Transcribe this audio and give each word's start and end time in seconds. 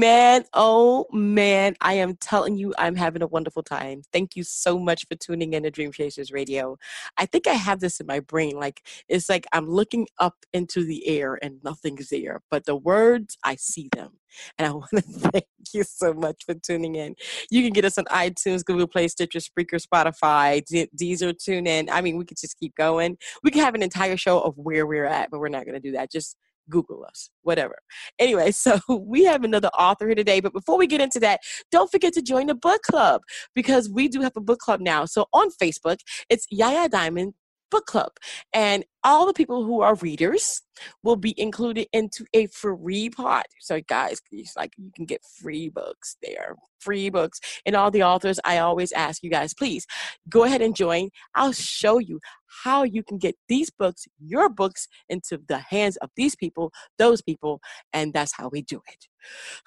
Man, 0.00 0.44
oh 0.54 1.04
man, 1.12 1.76
I 1.82 1.92
am 1.92 2.16
telling 2.16 2.56
you, 2.56 2.72
I'm 2.78 2.96
having 2.96 3.20
a 3.20 3.26
wonderful 3.26 3.62
time. 3.62 4.00
Thank 4.14 4.34
you 4.34 4.42
so 4.44 4.78
much 4.78 5.06
for 5.06 5.14
tuning 5.14 5.52
in 5.52 5.64
to 5.64 5.70
Dream 5.70 5.92
Chasers 5.92 6.32
Radio. 6.32 6.78
I 7.18 7.26
think 7.26 7.46
I 7.46 7.52
have 7.52 7.80
this 7.80 8.00
in 8.00 8.06
my 8.06 8.20
brain. 8.20 8.56
Like, 8.56 8.82
it's 9.10 9.28
like 9.28 9.46
I'm 9.52 9.68
looking 9.68 10.06
up 10.18 10.36
into 10.54 10.84
the 10.84 11.06
air 11.06 11.38
and 11.42 11.62
nothing's 11.62 12.08
there, 12.08 12.40
but 12.50 12.64
the 12.64 12.76
words, 12.76 13.36
I 13.44 13.56
see 13.56 13.90
them. 13.94 14.12
And 14.56 14.66
I 14.66 14.70
want 14.74 14.88
to 14.90 15.02
thank 15.02 15.44
you 15.74 15.82
so 15.82 16.14
much 16.14 16.44
for 16.46 16.54
tuning 16.54 16.94
in. 16.94 17.14
You 17.50 17.62
can 17.62 17.74
get 17.74 17.84
us 17.84 17.98
on 17.98 18.06
iTunes, 18.06 18.64
Google 18.64 18.86
Play, 18.86 19.06
Stitcher, 19.08 19.40
Spreaker, 19.40 19.84
Spotify, 19.86 20.62
Deezer, 20.98 21.34
TuneIn. 21.34 21.90
I 21.92 22.00
mean, 22.00 22.16
we 22.16 22.24
could 22.24 22.38
just 22.38 22.58
keep 22.58 22.74
going. 22.74 23.18
We 23.42 23.50
could 23.50 23.62
have 23.62 23.74
an 23.74 23.82
entire 23.82 24.16
show 24.16 24.40
of 24.40 24.56
where 24.56 24.86
we're 24.86 25.04
at, 25.04 25.30
but 25.30 25.40
we're 25.40 25.48
not 25.48 25.66
going 25.66 25.74
to 25.74 25.80
do 25.80 25.92
that. 25.92 26.10
Just 26.10 26.38
Google 26.70 27.04
us, 27.04 27.30
whatever. 27.42 27.76
Anyway, 28.18 28.50
so 28.52 28.78
we 28.88 29.24
have 29.24 29.44
another 29.44 29.68
author 29.68 30.06
here 30.06 30.14
today. 30.14 30.40
But 30.40 30.52
before 30.52 30.78
we 30.78 30.86
get 30.86 31.00
into 31.00 31.20
that, 31.20 31.40
don't 31.70 31.90
forget 31.90 32.12
to 32.14 32.22
join 32.22 32.46
the 32.46 32.54
book 32.54 32.82
club 32.82 33.22
because 33.54 33.90
we 33.90 34.08
do 34.08 34.20
have 34.20 34.32
a 34.36 34.40
book 34.40 34.60
club 34.60 34.80
now. 34.80 35.04
So 35.04 35.26
on 35.32 35.48
Facebook, 35.62 35.98
it's 36.28 36.46
Yaya 36.50 36.88
Diamond 36.88 37.34
book 37.70 37.86
club 37.86 38.10
and 38.52 38.84
all 39.04 39.26
the 39.26 39.32
people 39.32 39.64
who 39.64 39.80
are 39.80 39.94
readers 39.96 40.62
will 41.02 41.16
be 41.16 41.38
included 41.40 41.86
into 41.92 42.24
a 42.34 42.46
free 42.48 43.10
pot 43.10 43.46
so 43.60 43.80
guys 43.88 44.20
it's 44.30 44.56
like 44.56 44.72
you 44.76 44.90
can 44.94 45.04
get 45.04 45.20
free 45.40 45.68
books 45.68 46.16
there 46.22 46.56
free 46.80 47.10
books 47.10 47.40
and 47.66 47.76
all 47.76 47.90
the 47.90 48.02
authors 48.02 48.40
i 48.44 48.58
always 48.58 48.92
ask 48.92 49.22
you 49.22 49.30
guys 49.30 49.52
please 49.54 49.86
go 50.28 50.44
ahead 50.44 50.62
and 50.62 50.74
join 50.74 51.08
i'll 51.34 51.52
show 51.52 51.98
you 51.98 52.18
how 52.64 52.82
you 52.82 53.02
can 53.02 53.18
get 53.18 53.36
these 53.48 53.70
books, 53.70 54.06
your 54.18 54.48
books, 54.48 54.88
into 55.08 55.40
the 55.48 55.58
hands 55.58 55.96
of 55.98 56.10
these 56.16 56.34
people, 56.36 56.72
those 56.98 57.22
people, 57.22 57.60
and 57.92 58.12
that's 58.12 58.32
how 58.36 58.48
we 58.48 58.62
do 58.62 58.80
it. 58.88 59.06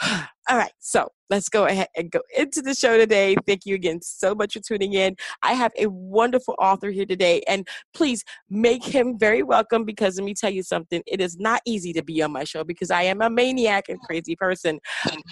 All 0.50 0.58
right, 0.58 0.74
so 0.80 1.08
let's 1.30 1.48
go 1.48 1.66
ahead 1.66 1.88
and 1.96 2.12
go 2.12 2.20
into 2.38 2.62
the 2.62 2.74
show 2.74 2.98
today. 2.98 3.36
Thank 3.48 3.66
you 3.66 3.76
again 3.76 4.02
so 4.02 4.36
much 4.36 4.54
for 4.54 4.60
tuning 4.60 4.94
in. 4.94 5.16
I 5.42 5.54
have 5.54 5.72
a 5.78 5.88
wonderful 5.88 6.56
author 6.60 6.90
here 6.90 7.06
today, 7.06 7.44
and 7.48 7.66
please 7.94 8.24
make 8.50 8.84
him 8.84 9.18
very 9.18 9.44
welcome 9.44 9.86
because 9.86 10.18
let 10.18 10.26
me 10.26 10.34
tell 10.34 10.52
you 10.52 10.64
something. 10.64 11.02
It 11.08 11.22
is 11.22 11.38
not 11.38 11.62
easy 11.66 11.94
to 11.94 12.04
be 12.04 12.22
on 12.22 12.32
my 12.32 12.44
show 12.44 12.64
because 12.64 12.92
I 12.92 13.04
am 13.04 13.22
a 13.22 13.30
maniac 13.30 13.90
and 13.90 14.00
crazy 14.02 14.36
person, 14.36 14.80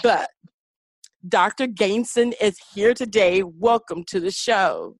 but 0.04 0.30
Dr. 1.28 1.68
Gainson 1.68 2.34
is 2.42 2.58
here 2.74 2.94
today. 2.94 3.44
Welcome 3.44 4.04
to 4.06 4.20
the 4.20 4.32
show. 4.32 4.96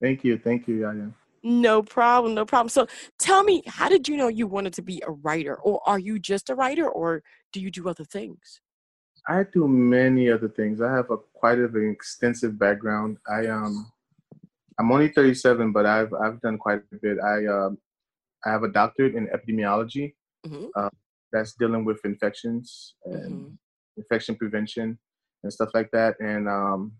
Thank 0.00 0.24
you. 0.24 0.38
Thank 0.38 0.68
you, 0.68 0.80
Yaya. 0.80 1.10
No 1.42 1.82
problem, 1.82 2.34
no 2.34 2.44
problem. 2.44 2.68
So 2.68 2.86
tell 3.18 3.42
me, 3.42 3.62
how 3.66 3.88
did 3.88 4.08
you 4.08 4.16
know 4.16 4.28
you 4.28 4.46
wanted 4.46 4.72
to 4.74 4.82
be 4.82 5.02
a 5.06 5.12
writer? 5.12 5.56
Or 5.56 5.80
are 5.86 5.98
you 5.98 6.18
just 6.18 6.50
a 6.50 6.54
writer 6.54 6.88
or 6.88 7.22
do 7.52 7.60
you 7.60 7.70
do 7.70 7.88
other 7.88 8.04
things? 8.04 8.60
I 9.28 9.44
do 9.52 9.68
many 9.68 10.30
other 10.30 10.48
things. 10.48 10.80
I 10.80 10.92
have 10.92 11.10
a 11.10 11.18
quite 11.34 11.58
of 11.58 11.74
an 11.74 11.90
extensive 11.90 12.58
background. 12.58 13.18
I 13.30 13.46
um 13.46 13.90
I'm 14.78 14.92
only 14.92 15.08
37, 15.08 15.72
but 15.72 15.86
I've 15.86 16.12
I've 16.14 16.40
done 16.40 16.56
quite 16.56 16.80
a 16.92 16.96
bit. 16.96 17.18
I 17.20 17.46
um 17.46 17.78
I 18.46 18.50
have 18.50 18.62
a 18.62 18.68
doctorate 18.68 19.14
in 19.14 19.28
epidemiology. 19.28 20.14
Mm-hmm. 20.46 20.66
Uh, 20.76 20.90
that's 21.32 21.54
dealing 21.54 21.84
with 21.84 22.00
infections 22.04 22.94
and 23.04 23.32
mm-hmm. 23.32 23.54
infection 23.96 24.36
prevention 24.36 24.98
and 25.42 25.52
stuff 25.52 25.70
like 25.74 25.90
that. 25.92 26.14
And 26.20 26.48
um, 26.48 26.92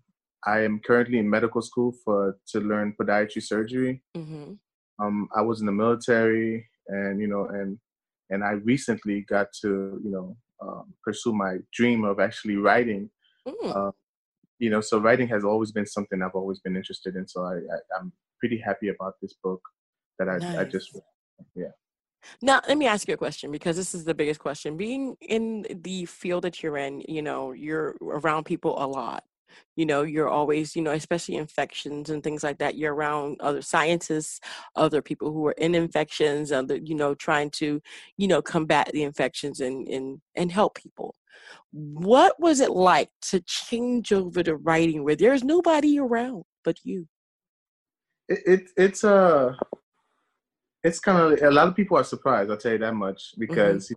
I 0.47 0.60
am 0.60 0.81
currently 0.84 1.19
in 1.19 1.28
medical 1.28 1.62
school 1.62 1.94
for 2.04 2.38
to 2.49 2.60
learn 2.60 2.94
podiatry 3.00 3.43
surgery. 3.43 4.03
Mm-hmm. 4.16 4.53
Um, 5.00 5.28
I 5.37 5.43
was 5.43 5.60
in 5.60 5.66
the 5.66 5.72
military, 5.72 6.69
and 6.88 7.21
you 7.21 7.28
know, 7.28 7.47
and 7.47 7.78
and 8.31 8.44
I 8.44 8.53
recently 8.65 9.22
got 9.28 9.49
to 9.62 10.00
you 10.03 10.10
know 10.10 10.37
um, 10.60 10.93
pursue 11.05 11.32
my 11.32 11.59
dream 11.72 12.05
of 12.05 12.20
actually 12.20 12.56
writing. 12.56 13.10
Mm. 13.47 13.76
Uh, 13.76 13.93
you 14.59 14.70
know, 14.70 14.81
so 14.81 14.99
writing 14.99 15.28
has 15.28 15.44
always 15.44 15.70
been 15.70 15.87
something 15.87 16.20
I've 16.20 16.34
always 16.34 16.59
been 16.59 16.76
interested 16.76 17.15
in. 17.15 17.28
So 17.28 17.44
I, 17.44 17.55
I 17.55 18.00
am 18.00 18.12
pretty 18.41 18.59
happy 18.59 18.88
about 18.88 19.15
this 19.22 19.34
book 19.43 19.60
that 20.19 20.28
I 20.28 20.38
nice. 20.38 20.59
I 20.59 20.65
just 20.65 20.99
yeah. 21.54 21.69
Now, 22.43 22.60
let 22.69 22.76
me 22.76 22.87
ask 22.87 23.06
you 23.09 23.15
a 23.15 23.19
question 23.19 23.50
because 23.50 23.76
this 23.76 23.94
is 23.94 24.04
the 24.04 24.15
biggest 24.15 24.41
question. 24.41 24.76
Being 24.76 25.16
in 25.21 25.65
the 25.82 26.04
field 26.04 26.44
that 26.44 26.62
you're 26.62 26.76
in, 26.76 27.03
you 27.09 27.22
know, 27.22 27.53
you're 27.53 27.97
around 28.03 28.44
people 28.44 28.82
a 28.82 28.87
lot 28.87 29.25
you 29.76 29.87
know 29.87 30.03
you're 30.03 30.28
always 30.28 30.75
you 30.76 30.82
know 30.82 30.93
especially 30.93 31.37
infections 31.37 32.10
and 32.10 32.22
things 32.22 32.43
like 32.43 32.59
that 32.59 32.76
you're 32.76 32.94
around 32.94 33.37
other 33.41 33.62
scientists 33.62 34.41
other 34.76 35.03
people 35.03 35.32
who 35.32 35.47
are 35.47 35.53
in 35.53 35.75
infections 35.75 36.53
other 36.53 36.76
you 36.76 36.94
know 36.94 37.15
trying 37.15 37.50
to 37.50 37.81
you 38.16 38.28
know 38.28 38.43
combat 38.43 38.91
the 38.93 39.03
infections 39.03 39.60
and 39.60 39.88
and 39.88 40.20
and 40.34 40.53
help 40.53 40.75
people 40.75 41.15
what 41.72 42.38
was 42.38 42.60
it 42.60 42.70
like 42.70 43.10
to 43.22 43.41
change 43.41 44.12
over 44.12 44.43
to 44.43 44.56
writing 44.56 45.05
where 45.05 45.16
there's 45.16 45.44
nobody 45.44 45.99
around 45.99 46.44
but 46.65 46.78
you 46.84 47.06
it, 48.28 48.41
it 48.47 48.70
it's 48.76 49.05
a 49.05 49.15
uh, 49.15 49.55
it's 50.88 51.00
kind 51.00 51.19
of 51.19 51.43
a 51.43 51.50
lot 51.50 51.69
of 51.69 51.76
people 51.76 51.97
are 51.97 52.04
surprised 52.04 52.50
i'll 52.50 52.56
tell 52.56 52.72
you 52.72 52.78
that 52.78 52.94
much 52.94 53.34
because 53.38 53.87
mm-hmm. 53.87 53.94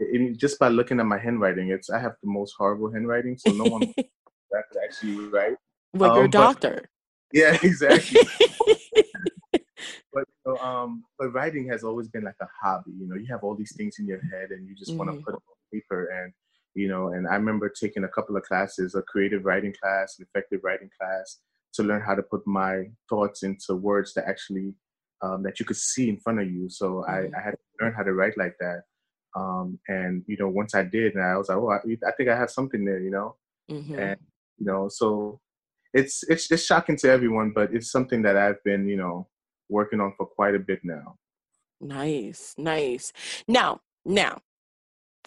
It, 0.00 0.38
just 0.38 0.58
by 0.58 0.68
looking 0.68 1.00
at 1.00 1.06
my 1.06 1.18
handwriting, 1.18 1.70
it's 1.70 1.90
I 1.90 1.98
have 1.98 2.14
the 2.22 2.30
most 2.30 2.54
horrible 2.56 2.92
handwriting, 2.92 3.36
so 3.36 3.50
no 3.52 3.64
one 3.64 3.80
that 4.50 4.62
could 4.70 4.82
actually 4.84 5.26
write. 5.26 5.56
Like 5.94 6.12
um, 6.12 6.18
your 6.18 6.28
doctor. 6.28 6.88
But, 7.30 7.40
yeah, 7.40 7.58
exactly. 7.62 8.22
but 10.14 10.24
you 10.24 10.46
know, 10.46 10.56
um, 10.56 11.04
but 11.18 11.28
writing 11.34 11.68
has 11.68 11.84
always 11.84 12.08
been 12.08 12.24
like 12.24 12.40
a 12.40 12.46
hobby. 12.62 12.92
You 12.98 13.06
know, 13.06 13.16
you 13.16 13.26
have 13.30 13.44
all 13.44 13.54
these 13.54 13.76
things 13.76 13.96
in 13.98 14.06
your 14.06 14.22
head, 14.32 14.50
and 14.50 14.66
you 14.66 14.74
just 14.74 14.92
mm-hmm. 14.92 14.98
want 14.98 15.10
to 15.10 15.16
put 15.22 15.32
them 15.32 15.42
on 15.46 15.56
paper. 15.70 16.06
And 16.06 16.32
you 16.74 16.88
know, 16.88 17.08
and 17.08 17.28
I 17.28 17.34
remember 17.34 17.68
taking 17.68 18.04
a 18.04 18.08
couple 18.08 18.34
of 18.34 18.44
classes, 18.44 18.94
a 18.94 19.02
creative 19.02 19.44
writing 19.44 19.74
class, 19.78 20.16
an 20.18 20.26
effective 20.26 20.60
writing 20.64 20.88
class, 20.98 21.40
to 21.74 21.82
learn 21.82 22.00
how 22.00 22.14
to 22.14 22.22
put 22.22 22.46
my 22.46 22.84
thoughts 23.10 23.42
into 23.42 23.74
words 23.74 24.14
that 24.14 24.26
actually 24.26 24.72
um, 25.22 25.42
that 25.42 25.58
you 25.58 25.66
could 25.66 25.76
see 25.76 26.08
in 26.08 26.18
front 26.18 26.40
of 26.40 26.50
you. 26.50 26.68
So 26.68 27.04
mm-hmm. 27.08 27.10
I, 27.10 27.38
I, 27.38 27.42
had 27.42 27.50
to 27.52 27.58
learn 27.80 27.94
how 27.94 28.02
to 28.02 28.12
write 28.12 28.36
like 28.36 28.54
that. 28.60 28.82
Um, 29.36 29.78
and 29.88 30.22
you 30.26 30.36
know, 30.38 30.48
once 30.48 30.74
I 30.74 30.82
did, 30.84 31.14
and 31.14 31.24
I 31.24 31.36
was 31.36 31.48
like, 31.48 31.58
oh, 31.58 31.70
I, 31.70 31.78
I 32.06 32.12
think 32.16 32.28
I 32.28 32.36
have 32.36 32.50
something 32.50 32.84
there, 32.84 33.00
you 33.00 33.10
know. 33.10 33.36
Mm-hmm. 33.70 33.98
And 33.98 34.16
you 34.58 34.66
know 34.66 34.88
so 34.88 35.40
it's 35.94 36.22
it's 36.28 36.50
it's 36.50 36.64
shocking 36.64 36.96
to 36.96 37.08
everyone 37.10 37.52
but 37.54 37.72
it's 37.72 37.90
something 37.90 38.22
that 38.22 38.36
i've 38.36 38.62
been 38.64 38.88
you 38.88 38.96
know 38.96 39.26
working 39.68 40.00
on 40.00 40.12
for 40.16 40.26
quite 40.26 40.54
a 40.54 40.58
bit 40.58 40.80
now 40.82 41.16
nice 41.80 42.54
nice 42.58 43.12
now 43.46 43.80
now 44.04 44.38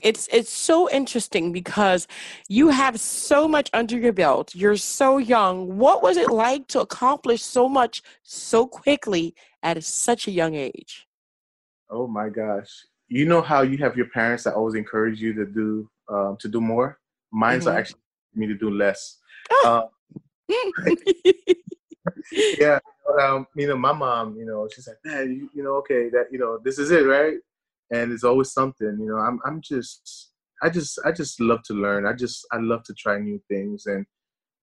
it's 0.04 0.28
it's 0.32 0.50
so 0.50 0.90
interesting 0.90 1.52
because 1.52 2.08
you 2.50 2.70
have 2.70 3.00
so 3.00 3.48
much 3.48 3.70
under 3.74 3.98
your 3.98 4.14
belt 4.14 4.54
you're 4.56 4.78
so 4.78 5.18
young 5.18 5.78
what 5.78 6.02
was 6.02 6.18
it 6.18 6.30
like 6.30 6.68
to 6.68 6.80
accomplish 6.80 7.44
so 7.44 7.70
much 7.70 8.02
so 8.24 8.66
quickly 8.66 9.34
at 9.64 9.84
such 9.84 10.28
a 10.28 10.32
young 10.32 10.56
age 10.56 11.08
oh 11.90 12.08
my 12.08 12.30
gosh 12.30 12.86
you 13.08 13.26
know 13.26 13.42
how 13.42 13.62
you 13.62 13.78
have 13.78 13.96
your 13.98 14.08
parents 14.08 14.44
that 14.44 14.54
always 14.54 14.76
encourage 14.76 15.22
you 15.22 15.34
to 15.34 15.46
do 15.46 15.90
um, 16.10 16.38
to 16.40 16.48
do 16.48 16.62
more 16.62 17.00
mine's 17.32 17.66
mm-hmm. 17.66 17.76
are 17.76 17.80
actually 17.80 18.00
me 18.34 18.48
to 18.48 18.56
do 18.56 18.70
less 18.70 19.18
um, 19.66 19.84
yeah, 22.32 22.80
um, 23.22 23.48
you 23.56 23.68
know, 23.68 23.78
my 23.78 23.94
mom, 23.94 24.36
you 24.38 24.46
know, 24.46 24.68
she's 24.74 24.88
like, 24.88 24.98
man, 25.04 25.32
you, 25.32 25.50
you 25.54 25.64
know, 25.64 25.76
okay, 25.76 26.10
that, 26.10 26.28
you 26.32 26.40
know, 26.40 26.60
this 26.64 26.80
is 26.80 26.92
it, 26.92 27.06
right? 27.06 27.38
And 27.92 28.12
it's 28.12 28.24
always 28.24 28.52
something, 28.52 28.98
you 29.00 29.08
know. 29.08 29.18
I'm, 29.18 29.40
I'm 29.46 29.62
just, 29.62 30.32
I 30.64 30.70
just, 30.70 31.00
I 31.06 31.12
just 31.12 31.40
love 31.42 31.64
to 31.64 31.74
learn. 31.74 32.06
I 32.06 32.14
just, 32.14 32.46
I 32.52 32.58
love 32.58 32.84
to 32.84 32.94
try 32.94 33.20
new 33.20 33.42
things, 33.50 33.86
and 33.86 34.06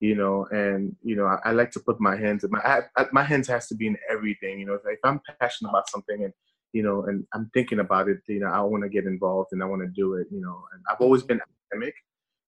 you 0.00 0.14
know, 0.14 0.46
and 0.50 0.96
you 1.02 1.16
know, 1.16 1.26
I, 1.26 1.38
I 1.44 1.52
like 1.52 1.70
to 1.72 1.80
put 1.80 2.00
my 2.00 2.16
hands. 2.16 2.44
My, 2.48 2.60
I, 2.60 2.80
I, 2.96 3.06
my 3.12 3.24
hands 3.24 3.48
has 3.48 3.68
to 3.68 3.74
be 3.74 3.86
in 3.86 3.96
everything, 4.10 4.60
you 4.60 4.66
know. 4.66 4.74
If, 4.74 4.82
if 4.86 5.00
I'm 5.04 5.20
passionate 5.40 5.70
about 5.70 5.90
something, 5.90 6.24
and 6.24 6.32
you 6.72 6.82
know, 6.82 7.04
and 7.04 7.24
I'm 7.34 7.50
thinking 7.54 7.80
about 7.80 8.08
it, 8.08 8.18
you 8.28 8.40
know, 8.40 8.48
I 8.48 8.60
want 8.60 8.84
to 8.84 8.88
get 8.88 9.04
involved 9.04 9.50
and 9.52 9.62
I 9.62 9.66
want 9.66 9.82
to 9.82 9.88
do 9.88 10.14
it, 10.14 10.26
you 10.30 10.40
know. 10.40 10.64
And 10.72 10.82
I've 10.90 11.00
always 11.00 11.22
been 11.22 11.40
academic, 11.40 11.94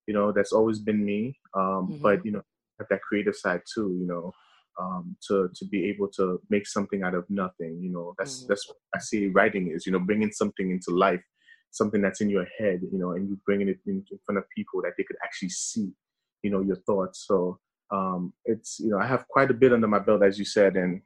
you 0.06 0.14
know 0.14 0.32
that's 0.32 0.52
always 0.52 0.80
been 0.80 1.04
me 1.04 1.38
um, 1.54 1.62
mm-hmm. 1.62 2.02
but 2.02 2.24
you 2.24 2.32
know 2.32 2.42
have 2.80 2.88
that 2.90 3.00
creative 3.02 3.36
side 3.36 3.60
too 3.72 3.96
you 4.00 4.06
know 4.06 4.32
um, 4.80 5.16
to 5.28 5.48
to 5.54 5.64
be 5.66 5.88
able 5.88 6.08
to 6.16 6.40
make 6.48 6.66
something 6.66 7.02
out 7.02 7.14
of 7.14 7.24
nothing. 7.28 7.78
You 7.82 7.90
know, 7.92 8.14
that's 8.18 8.44
Mhm. 8.44 8.48
that's 8.48 8.68
what 8.68 8.78
I 8.94 8.98
see 8.98 9.28
writing 9.28 9.70
is. 9.70 9.86
You 9.86 9.92
know, 9.92 9.98
bringing 9.98 10.32
something 10.32 10.70
into 10.70 10.90
life, 10.90 11.22
something 11.70 12.00
that's 12.00 12.20
in 12.20 12.30
your 12.30 12.46
head. 12.58 12.80
You 12.90 12.98
know, 12.98 13.10
and 13.12 13.28
you 13.28 13.38
bringing 13.44 13.68
it 13.68 13.78
in, 13.86 14.04
in 14.10 14.18
front 14.24 14.38
of 14.38 14.44
people 14.56 14.80
that 14.82 14.92
they 14.96 15.04
could 15.04 15.16
actually 15.22 15.50
see. 15.50 15.92
You 16.42 16.50
know, 16.50 16.60
your 16.60 16.76
thoughts. 16.76 17.24
So 17.26 17.58
um, 17.90 18.32
it's 18.44 18.78
you 18.80 18.90
know 18.90 18.98
I 18.98 19.06
have 19.06 19.26
quite 19.28 19.50
a 19.50 19.54
bit 19.54 19.72
under 19.72 19.88
my 19.88 19.98
belt, 19.98 20.22
as 20.22 20.38
you 20.38 20.44
said, 20.44 20.76
and 20.76 21.02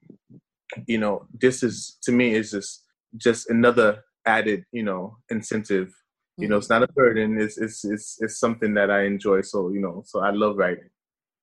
you 0.86 0.98
know 0.98 1.26
this 1.40 1.62
is 1.62 1.98
to 2.02 2.12
me 2.12 2.34
is 2.34 2.50
just 2.50 2.84
just 3.16 3.50
another 3.50 4.02
added 4.26 4.64
you 4.72 4.82
know 4.82 5.19
incentive. 5.31 5.92
You 6.36 6.48
know, 6.48 6.56
it's 6.56 6.69
not 6.69 6.82
a 6.82 6.88
burden. 6.88 7.40
It's 7.40 7.58
it's 7.58 7.84
it's 7.84 8.19
it's 8.20 8.40
something 8.40 8.75
that 8.75 8.90
I 8.90 9.04
enjoy. 9.04 9.42
So 9.42 9.70
you 9.70 9.81
know, 9.81 10.02
so 10.04 10.19
I 10.19 10.31
love 10.31 10.56
writing. 10.56 10.90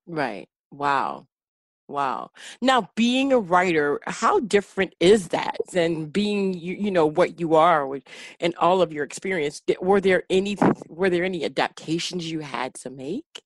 Right. 0.05 0.49
Wow. 0.69 1.27
Wow. 1.87 2.31
Now, 2.61 2.89
being 2.95 3.33
a 3.33 3.39
writer, 3.39 3.99
how 4.05 4.39
different 4.39 4.95
is 4.99 5.29
that 5.29 5.57
than 5.73 6.05
being 6.05 6.53
you, 6.53 6.75
you 6.75 6.89
know 6.89 7.05
what 7.05 7.39
you 7.39 7.55
are 7.55 7.85
with, 7.85 8.03
and 8.39 8.55
all 8.55 8.81
of 8.81 8.93
your 8.93 9.03
experience? 9.03 9.61
Were 9.81 9.99
there 9.99 10.23
any 10.29 10.57
were 10.87 11.09
there 11.09 11.25
any 11.25 11.43
adaptations 11.43 12.31
you 12.31 12.39
had 12.39 12.73
to 12.75 12.89
make? 12.89 13.43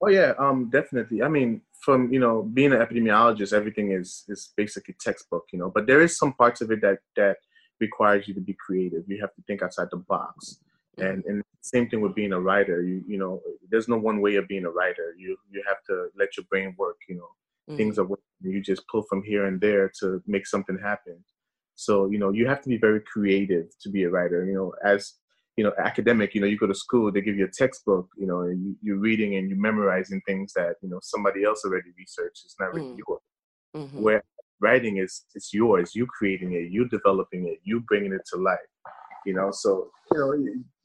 Oh 0.00 0.08
yeah, 0.08 0.32
um, 0.38 0.70
definitely. 0.70 1.22
I 1.22 1.28
mean, 1.28 1.62
from 1.80 2.12
you 2.12 2.20
know 2.20 2.42
being 2.42 2.72
an 2.72 2.80
epidemiologist, 2.80 3.52
everything 3.52 3.92
is 3.92 4.24
is 4.28 4.52
basically 4.56 4.94
textbook, 5.00 5.46
you 5.52 5.58
know. 5.58 5.70
But 5.74 5.86
there 5.86 6.00
is 6.02 6.16
some 6.16 6.32
parts 6.34 6.60
of 6.60 6.70
it 6.70 6.80
that 6.82 6.98
that 7.16 7.38
requires 7.80 8.28
you 8.28 8.34
to 8.34 8.40
be 8.40 8.54
creative. 8.54 9.04
You 9.08 9.20
have 9.20 9.34
to 9.34 9.42
think 9.46 9.62
outside 9.62 9.88
the 9.90 9.96
box, 9.96 10.60
and 10.98 11.24
and 11.24 11.42
same 11.62 11.88
thing 11.88 12.00
with 12.00 12.14
being 12.14 12.32
a 12.32 12.40
writer. 12.40 12.82
You 12.82 13.02
you 13.08 13.18
know, 13.18 13.40
there's 13.70 13.88
no 13.88 13.98
one 13.98 14.20
way 14.20 14.36
of 14.36 14.46
being 14.46 14.64
a 14.66 14.70
writer. 14.70 15.14
You 15.18 15.36
you 15.50 15.62
have 15.66 15.82
to 15.88 16.08
let 16.16 16.36
your 16.36 16.44
brain 16.50 16.74
work. 16.78 16.98
You 17.08 17.16
know, 17.16 17.30
Mhm. 17.68 17.76
things 17.76 17.98
are 17.98 18.04
working. 18.04 18.24
You 18.42 18.60
just 18.62 18.86
pull 18.88 19.02
from 19.02 19.22
here 19.24 19.46
and 19.46 19.60
there 19.60 19.90
to 20.00 20.22
make 20.26 20.46
something 20.46 20.78
happen. 20.78 21.24
So 21.74 22.06
you 22.10 22.18
know, 22.18 22.30
you 22.30 22.46
have 22.46 22.62
to 22.62 22.68
be 22.68 22.76
very 22.78 23.00
creative 23.00 23.66
to 23.80 23.88
be 23.90 24.04
a 24.04 24.10
writer. 24.10 24.44
You 24.44 24.54
know, 24.54 24.74
as 24.84 25.14
you 25.58 25.64
know, 25.64 25.72
academic. 25.84 26.34
You 26.34 26.40
know, 26.40 26.46
you 26.46 26.56
go 26.56 26.68
to 26.68 26.74
school, 26.84 27.10
they 27.10 27.20
give 27.20 27.36
you 27.36 27.44
a 27.44 27.50
textbook. 27.62 28.06
You 28.16 28.28
know, 28.28 28.40
and 28.42 28.58
you, 28.64 28.76
you're 28.80 29.02
reading 29.08 29.34
and 29.36 29.48
you're 29.48 29.58
memorizing 29.70 30.20
things 30.24 30.52
that 30.54 30.74
you 30.82 30.88
know 30.88 31.00
somebody 31.02 31.40
else 31.44 31.60
already 31.64 31.90
researched. 31.98 32.42
It's 32.46 32.54
not 32.60 32.72
really 32.72 32.86
Mm. 32.94 33.00
yours. 33.06 33.22
Mhm. 33.76 34.00
Where 34.04 34.22
writing 34.60 34.98
is, 34.98 35.24
it's 35.34 35.52
yours. 35.52 35.96
You 35.98 36.06
creating 36.06 36.52
it. 36.52 36.70
You 36.70 36.88
developing 36.88 37.42
it. 37.48 37.58
You 37.64 37.80
bringing 37.90 38.12
it 38.12 38.22
to 38.32 38.36
life. 38.50 38.70
You 39.26 39.34
know, 39.34 39.48
so 39.50 39.90
you 40.12 40.18
know 40.20 40.30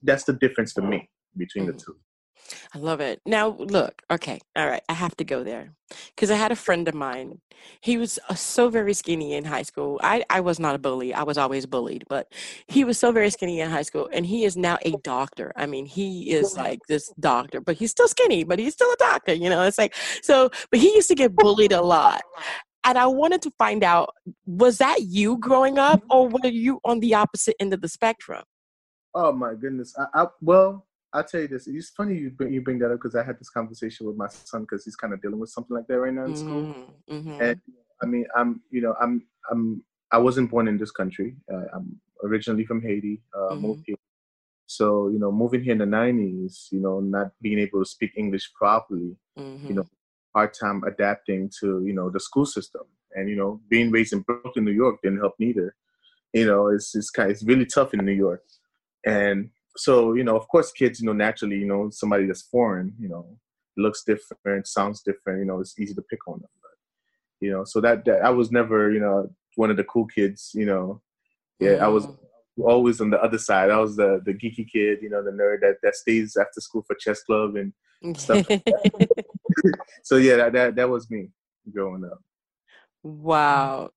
that's 0.01 0.23
the 0.23 0.33
difference 0.33 0.71
for 0.73 0.81
me 0.81 0.99
between 1.37 1.67
the 1.67 1.73
Mhm. 1.73 1.85
two. 1.85 1.95
I 2.73 2.77
love 2.77 2.99
it. 2.99 3.21
Now, 3.25 3.55
look, 3.59 4.01
okay, 4.11 4.39
all 4.55 4.67
right, 4.67 4.83
I 4.89 4.93
have 4.93 5.15
to 5.17 5.23
go 5.23 5.43
there 5.43 5.73
because 6.15 6.31
I 6.31 6.35
had 6.35 6.51
a 6.51 6.55
friend 6.55 6.87
of 6.87 6.95
mine. 6.95 7.39
He 7.81 7.97
was 7.97 8.19
uh, 8.29 8.35
so 8.35 8.69
very 8.69 8.93
skinny 8.93 9.33
in 9.33 9.45
high 9.45 9.61
school. 9.61 9.99
I, 10.03 10.23
I 10.29 10.41
was 10.41 10.59
not 10.59 10.75
a 10.75 10.79
bully, 10.79 11.13
I 11.13 11.23
was 11.23 11.37
always 11.37 11.65
bullied, 11.65 12.03
but 12.09 12.31
he 12.67 12.83
was 12.83 12.97
so 12.97 13.11
very 13.11 13.29
skinny 13.29 13.61
in 13.61 13.69
high 13.69 13.83
school, 13.83 14.09
and 14.11 14.25
he 14.25 14.43
is 14.43 14.57
now 14.57 14.77
a 14.83 14.95
doctor. 15.03 15.53
I 15.55 15.65
mean, 15.65 15.85
he 15.85 16.31
is 16.31 16.57
like 16.57 16.79
this 16.87 17.13
doctor, 17.19 17.61
but 17.61 17.75
he's 17.75 17.91
still 17.91 18.07
skinny, 18.07 18.43
but 18.43 18.59
he's 18.59 18.73
still 18.73 18.91
a 18.91 18.97
doctor, 18.97 19.33
you 19.33 19.49
know? 19.49 19.63
It's 19.63 19.77
like, 19.77 19.95
so, 20.21 20.49
but 20.71 20.79
he 20.79 20.93
used 20.95 21.07
to 21.09 21.15
get 21.15 21.35
bullied 21.35 21.71
a 21.71 21.81
lot. 21.81 22.21
And 22.85 22.97
I 22.97 23.05
wanted 23.05 23.41
to 23.43 23.51
find 23.57 23.83
out 23.83 24.13
was 24.45 24.77
that 24.79 25.03
you 25.03 25.37
growing 25.37 25.77
up, 25.77 26.01
or 26.09 26.27
were 26.27 26.47
you 26.47 26.81
on 26.83 26.99
the 26.99 27.13
opposite 27.13 27.55
end 27.59 27.73
of 27.73 27.79
the 27.81 27.87
spectrum? 27.87 28.43
Oh 29.15 29.31
my 29.31 29.53
goodness. 29.53 29.95
I, 29.97 30.23
I 30.23 30.27
well, 30.41 30.85
I'll 31.13 31.23
tell 31.23 31.41
you 31.41 31.47
this. 31.47 31.67
It's 31.67 31.89
funny 31.89 32.15
you 32.17 32.31
bring, 32.31 32.51
you 32.53 32.61
bring 32.61 32.79
that 32.79 32.91
up 32.91 32.97
because 32.99 33.15
I 33.15 33.23
had 33.23 33.39
this 33.39 33.49
conversation 33.49 34.07
with 34.07 34.17
my 34.17 34.27
son 34.45 34.61
because 34.61 34.83
he's 34.83 34.95
kind 34.95 35.13
of 35.13 35.21
dealing 35.21 35.39
with 35.39 35.49
something 35.49 35.75
like 35.75 35.87
that 35.87 35.99
right 35.99 36.13
now 36.13 36.25
in 36.25 36.35
school. 36.35 36.63
Mhm, 36.63 36.93
mhm, 37.11 37.35
And 37.39 37.61
I 38.01 38.05
mean, 38.05 38.25
I'm 38.35 38.61
you 38.71 38.81
know 38.81 38.95
I'm 38.99 39.25
I'm 39.51 39.83
I 40.11 40.17
wasn't 40.17 40.49
born 40.51 40.67
in 40.67 40.77
this 40.77 40.91
country. 40.91 41.35
Uh, 41.51 41.65
I'm 41.73 41.99
originally 42.23 42.65
from 42.65 42.81
Haiti. 42.81 43.21
Uh, 43.35 43.53
Mhm. 43.53 43.61
Moved 43.61 43.83
here. 43.85 43.97
So 44.67 45.09
you 45.09 45.19
know, 45.19 45.31
moving 45.31 45.63
here 45.63 45.73
in 45.73 45.79
the 45.79 45.85
'90s, 45.85 46.67
you 46.71 46.79
know, 46.79 46.99
not 46.99 47.31
being 47.41 47.59
able 47.59 47.79
to 47.83 47.89
speak 47.89 48.11
English 48.17 48.51
properly, 48.53 49.15
you 49.67 49.75
know, 49.75 49.85
hard 50.35 50.53
time 50.53 50.83
adapting 50.83 51.49
to 51.59 51.83
you 51.85 51.93
know 51.93 52.09
the 52.09 52.19
school 52.19 52.45
system, 52.45 52.83
and 53.15 53.29
you 53.29 53.35
know, 53.35 53.61
being 53.69 53.91
raised 53.91 54.13
in 54.13 54.21
Brooklyn, 54.21 54.65
New 54.65 54.71
York, 54.71 55.01
didn't 55.03 55.19
help 55.19 55.35
neither. 55.39 55.75
You 56.33 56.47
know, 56.47 56.67
it's 56.69 56.95
it's 56.95 57.09
kind 57.11 57.29
it's 57.31 57.43
really 57.43 57.65
tough 57.67 57.93
in 57.93 58.03
New 58.05 58.13
York, 58.27 58.43
and 59.05 59.49
so 59.77 60.13
you 60.13 60.23
know, 60.23 60.35
of 60.35 60.47
course, 60.47 60.71
kids, 60.71 60.99
you 60.99 61.07
know, 61.07 61.13
naturally, 61.13 61.57
you 61.57 61.65
know, 61.67 61.89
somebody 61.91 62.25
that's 62.25 62.43
foreign, 62.43 62.93
you 62.99 63.09
know, 63.09 63.37
looks 63.77 64.03
different, 64.03 64.67
sounds 64.67 65.01
different, 65.01 65.39
you 65.39 65.45
know, 65.45 65.59
it's 65.59 65.77
easy 65.79 65.93
to 65.95 66.01
pick 66.03 66.27
on 66.27 66.39
them. 66.39 66.49
But, 66.61 66.71
you 67.39 67.51
know, 67.51 67.63
so 67.63 67.81
that, 67.81 68.05
that 68.05 68.23
I 68.23 68.29
was 68.29 68.51
never, 68.51 68.91
you 68.91 68.99
know, 68.99 69.29
one 69.55 69.71
of 69.71 69.77
the 69.77 69.83
cool 69.83 70.05
kids, 70.05 70.51
you 70.53 70.65
know. 70.65 71.01
Yeah, 71.59 71.75
I 71.85 71.87
was 71.87 72.05
Mhm. 72.07 72.17
always 72.61 73.01
on 73.01 73.09
the 73.09 73.21
other 73.21 73.37
side. 73.37 73.69
I 73.71 73.79
was 73.79 73.95
the 73.95 74.21
the 74.25 74.33
geeky 74.33 74.67
kid, 74.69 74.99
you 75.01 75.09
know, 75.09 75.23
the 75.23 75.31
nerd 75.31 75.61
that 75.61 75.77
that 75.83 75.95
stays 75.95 76.35
after 76.37 76.59
school 76.61 76.83
for 76.83 76.95
chess 76.95 77.23
club, 77.23 77.55
and 77.55 77.73
stuff 78.17 78.45
so 80.03 80.17
yeah, 80.17 80.35
that 80.35 80.53
that, 80.53 80.75
that 80.75 80.89
was 80.89 81.09
me 81.09 81.29
growing 81.73 82.03
up. 82.05 82.21
Wow. 83.03 83.91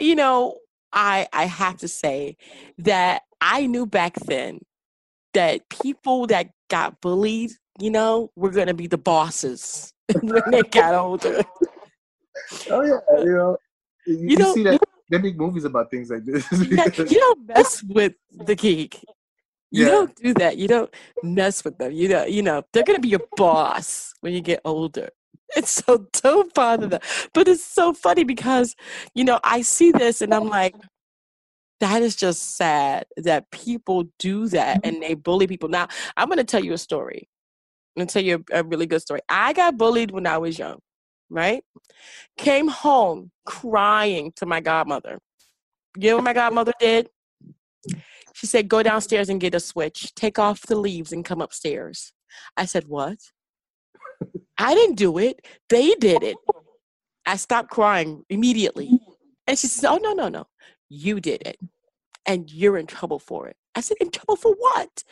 You 0.00 0.14
know, 0.14 0.58
I 0.92 1.28
I 1.32 1.44
have 1.44 1.78
to 1.78 1.88
say 1.88 2.36
that 2.78 3.22
I 3.40 3.66
knew 3.66 3.86
back 3.86 4.14
then 4.26 4.60
that 5.34 5.68
people 5.68 6.26
that 6.28 6.50
got 6.68 7.00
bullied, 7.00 7.52
you 7.80 7.90
know, 7.90 8.30
were 8.36 8.50
gonna 8.50 8.74
be 8.74 8.86
the 8.86 8.98
bosses 8.98 9.92
when 10.22 10.42
they 10.50 10.62
got 10.70 10.94
older. 10.94 11.42
Oh 12.70 12.82
yeah, 12.82 12.98
you 13.24 13.32
know, 13.34 13.56
you, 14.06 14.14
You 14.14 14.28
you 14.30 14.36
don't 14.36 14.54
see 14.54 14.60
you, 14.64 14.70
that 14.70 14.82
they 15.10 15.18
make 15.18 15.36
movies 15.36 15.64
about 15.64 15.90
things 15.90 16.10
like 16.10 16.24
this. 16.24 16.46
you 16.52 17.18
don't 17.18 17.46
mess 17.46 17.82
with 17.82 18.14
the 18.30 18.54
geek. 18.54 19.04
You 19.72 19.84
Yeah. 19.84 19.90
don't 19.90 20.16
do 20.16 20.34
that. 20.34 20.56
You 20.56 20.66
don't 20.66 20.92
mess 21.22 21.64
with 21.64 21.78
them. 21.78 21.92
You 21.92 22.08
know, 22.08 22.24
you 22.24 22.42
know, 22.42 22.62
they're 22.72 22.82
gonna 22.82 22.98
be 22.98 23.08
your 23.08 23.22
boss 23.36 24.12
when 24.20 24.32
you 24.32 24.40
get 24.40 24.60
older. 24.64 25.10
It's 25.56 25.70
so 25.70 26.06
don't 26.22 26.52
bother 26.54 26.86
them. 26.86 27.00
But 27.34 27.48
it's 27.48 27.64
so 27.64 27.92
funny 27.92 28.24
because, 28.24 28.74
you 29.14 29.24
know, 29.24 29.40
I 29.42 29.62
see 29.62 29.90
this 29.92 30.20
and 30.20 30.32
I'm 30.34 30.48
like, 30.48 30.74
that 31.80 32.02
is 32.02 32.14
just 32.14 32.56
sad 32.56 33.06
that 33.16 33.50
people 33.50 34.04
do 34.18 34.48
that 34.48 34.78
mm-hmm. 34.78 34.88
and 34.88 35.02
they 35.02 35.14
bully 35.14 35.46
people. 35.46 35.68
Now, 35.68 35.88
I'm 36.16 36.28
going 36.28 36.38
to 36.38 36.44
tell 36.44 36.64
you 36.64 36.72
a 36.72 36.78
story. 36.78 37.28
I'm 37.96 38.00
going 38.00 38.08
to 38.08 38.12
tell 38.12 38.22
you 38.22 38.44
a, 38.52 38.60
a 38.60 38.62
really 38.64 38.86
good 38.86 39.02
story. 39.02 39.20
I 39.28 39.52
got 39.52 39.76
bullied 39.76 40.10
when 40.10 40.26
I 40.26 40.38
was 40.38 40.58
young, 40.58 40.78
right? 41.28 41.64
Came 42.36 42.68
home 42.68 43.30
crying 43.46 44.32
to 44.36 44.46
my 44.46 44.60
godmother. 44.60 45.18
You 45.96 46.10
know 46.10 46.16
what 46.16 46.24
my 46.24 46.32
godmother 46.32 46.72
did? 46.78 47.08
She 48.34 48.46
said, 48.46 48.68
Go 48.68 48.82
downstairs 48.82 49.28
and 49.28 49.40
get 49.40 49.54
a 49.54 49.60
switch, 49.60 50.14
take 50.14 50.38
off 50.38 50.62
the 50.62 50.76
leaves 50.76 51.12
and 51.12 51.24
come 51.24 51.40
upstairs. 51.40 52.12
I 52.56 52.66
said, 52.66 52.84
What? 52.86 53.18
I 54.56 54.74
didn't 54.74 54.96
do 54.96 55.18
it. 55.18 55.44
They 55.68 55.94
did 55.94 56.22
it. 56.22 56.36
I 57.26 57.36
stopped 57.36 57.70
crying 57.70 58.24
immediately. 58.28 58.90
And 59.46 59.58
she 59.58 59.66
said, 59.66 59.90
Oh, 59.90 59.96
no, 59.96 60.12
no, 60.12 60.28
no. 60.28 60.46
You 60.90 61.20
did 61.20 61.42
it. 61.46 61.58
And 62.26 62.52
you're 62.52 62.76
in 62.76 62.86
trouble 62.86 63.18
for 63.18 63.48
it. 63.48 63.56
I 63.74 63.80
said, 63.80 63.96
In 64.00 64.10
trouble 64.10 64.36
for 64.36 64.54
what? 64.58 65.02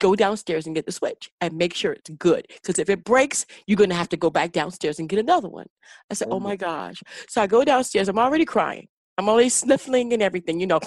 Go 0.00 0.16
downstairs 0.16 0.66
and 0.66 0.74
get 0.74 0.84
the 0.86 0.90
switch 0.92 1.30
and 1.40 1.54
make 1.54 1.72
sure 1.74 1.92
it's 1.92 2.10
good. 2.10 2.46
Because 2.48 2.80
if 2.80 2.90
it 2.90 3.04
breaks, 3.04 3.46
you're 3.68 3.76
going 3.76 3.90
to 3.90 3.96
have 3.96 4.08
to 4.08 4.16
go 4.16 4.30
back 4.30 4.50
downstairs 4.50 4.98
and 4.98 5.08
get 5.08 5.20
another 5.20 5.48
one. 5.48 5.66
I 6.10 6.14
said, 6.14 6.26
Oh 6.30 6.34
Oh 6.36 6.40
my- 6.40 6.56
gosh. 6.56 7.00
So 7.28 7.40
I 7.40 7.46
go 7.46 7.62
downstairs. 7.64 8.08
I'm 8.08 8.18
already 8.18 8.44
crying. 8.44 8.88
I'm 9.18 9.28
already 9.28 9.50
sniffling 9.50 10.12
and 10.12 10.22
everything, 10.22 10.58
you 10.58 10.66
know. 10.66 10.80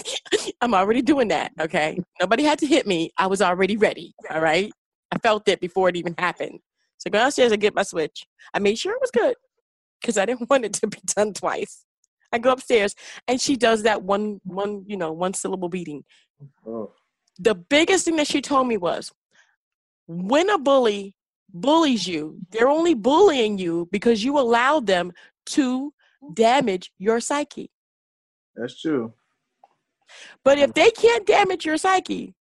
I'm 0.60 0.74
already 0.74 1.02
doing 1.02 1.28
that, 1.28 1.52
okay? 1.60 1.98
Nobody 2.20 2.44
had 2.44 2.58
to 2.60 2.66
hit 2.66 2.86
me. 2.86 3.10
I 3.18 3.26
was 3.26 3.42
already 3.42 3.76
ready, 3.76 4.14
all 4.30 4.40
right? 4.40 4.72
I 5.12 5.18
felt 5.18 5.48
it 5.48 5.60
before 5.60 5.88
it 5.88 5.96
even 5.96 6.14
happened. 6.16 6.60
So 6.98 7.08
I 7.08 7.10
go 7.10 7.18
downstairs 7.18 7.52
and 7.52 7.60
get 7.60 7.74
my 7.74 7.82
switch. 7.82 8.26
I 8.54 8.60
made 8.60 8.78
sure 8.78 8.94
it 8.94 9.00
was 9.00 9.10
good 9.10 9.34
because 10.00 10.16
I 10.16 10.24
didn't 10.24 10.48
want 10.50 10.64
it 10.64 10.72
to 10.74 10.86
be 10.86 10.98
done 11.14 11.34
twice. 11.34 11.83
I 12.34 12.38
go 12.38 12.50
upstairs 12.50 12.94
and 13.28 13.40
she 13.40 13.56
does 13.56 13.82
that 13.84 14.02
one, 14.02 14.40
one, 14.44 14.84
you 14.86 14.96
know, 14.96 15.12
one 15.12 15.34
syllable 15.34 15.68
beating. 15.68 16.04
Oh, 16.66 16.92
The 17.38 17.54
biggest 17.54 18.04
thing 18.04 18.16
that 18.16 18.26
she 18.26 18.40
told 18.40 18.66
me 18.68 18.76
was 18.76 19.12
when 20.06 20.50
a 20.50 20.58
bully 20.58 21.14
bullies 21.52 22.06
you, 22.06 22.38
they're 22.50 22.68
only 22.68 22.94
bullying 22.94 23.58
you 23.58 23.88
because 23.92 24.24
you 24.24 24.38
allowed 24.38 24.86
them 24.86 25.12
to 25.46 25.92
damage 26.34 26.90
your 26.98 27.20
psyche. 27.20 27.70
that's 28.56 28.80
true. 28.80 29.12
But 30.44 30.58
if 30.58 30.74
they 30.74 30.90
can't 30.90 31.26
damage 31.26 31.64
your 31.64 31.76
psyche, 31.76 32.34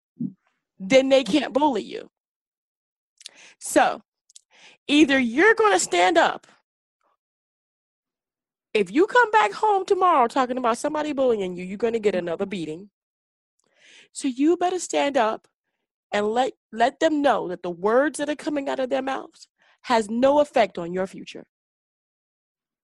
then 0.79 1.09
they 1.09 1.23
can't 1.23 1.53
bully 1.53 1.83
you. 1.83 2.09
So 3.59 4.01
either 4.87 5.19
you're 5.19 5.55
going 5.55 5.73
to 5.73 5.79
stand 5.79 6.17
up. 6.17 6.47
If 8.73 8.91
you 8.91 9.05
come 9.05 9.31
back 9.31 9.51
home 9.51 9.85
tomorrow 9.85 10.27
talking 10.27 10.57
about 10.57 10.77
somebody 10.77 11.11
bullying 11.13 11.57
you, 11.57 11.65
you're 11.65 11.77
going 11.77 11.93
to 11.93 11.99
get 11.99 12.15
another 12.15 12.45
beating. 12.45 12.89
So 14.13 14.27
you 14.27 14.55
better 14.57 14.79
stand 14.79 15.17
up 15.17 15.47
and 16.13 16.27
let 16.27 16.53
let 16.71 16.99
them 16.99 17.21
know 17.21 17.47
that 17.49 17.63
the 17.63 17.69
words 17.69 18.17
that 18.19 18.29
are 18.29 18.35
coming 18.35 18.69
out 18.69 18.79
of 18.79 18.89
their 18.89 19.01
mouths 19.01 19.47
has 19.83 20.09
no 20.09 20.39
effect 20.39 20.77
on 20.77 20.93
your 20.93 21.07
future. 21.07 21.45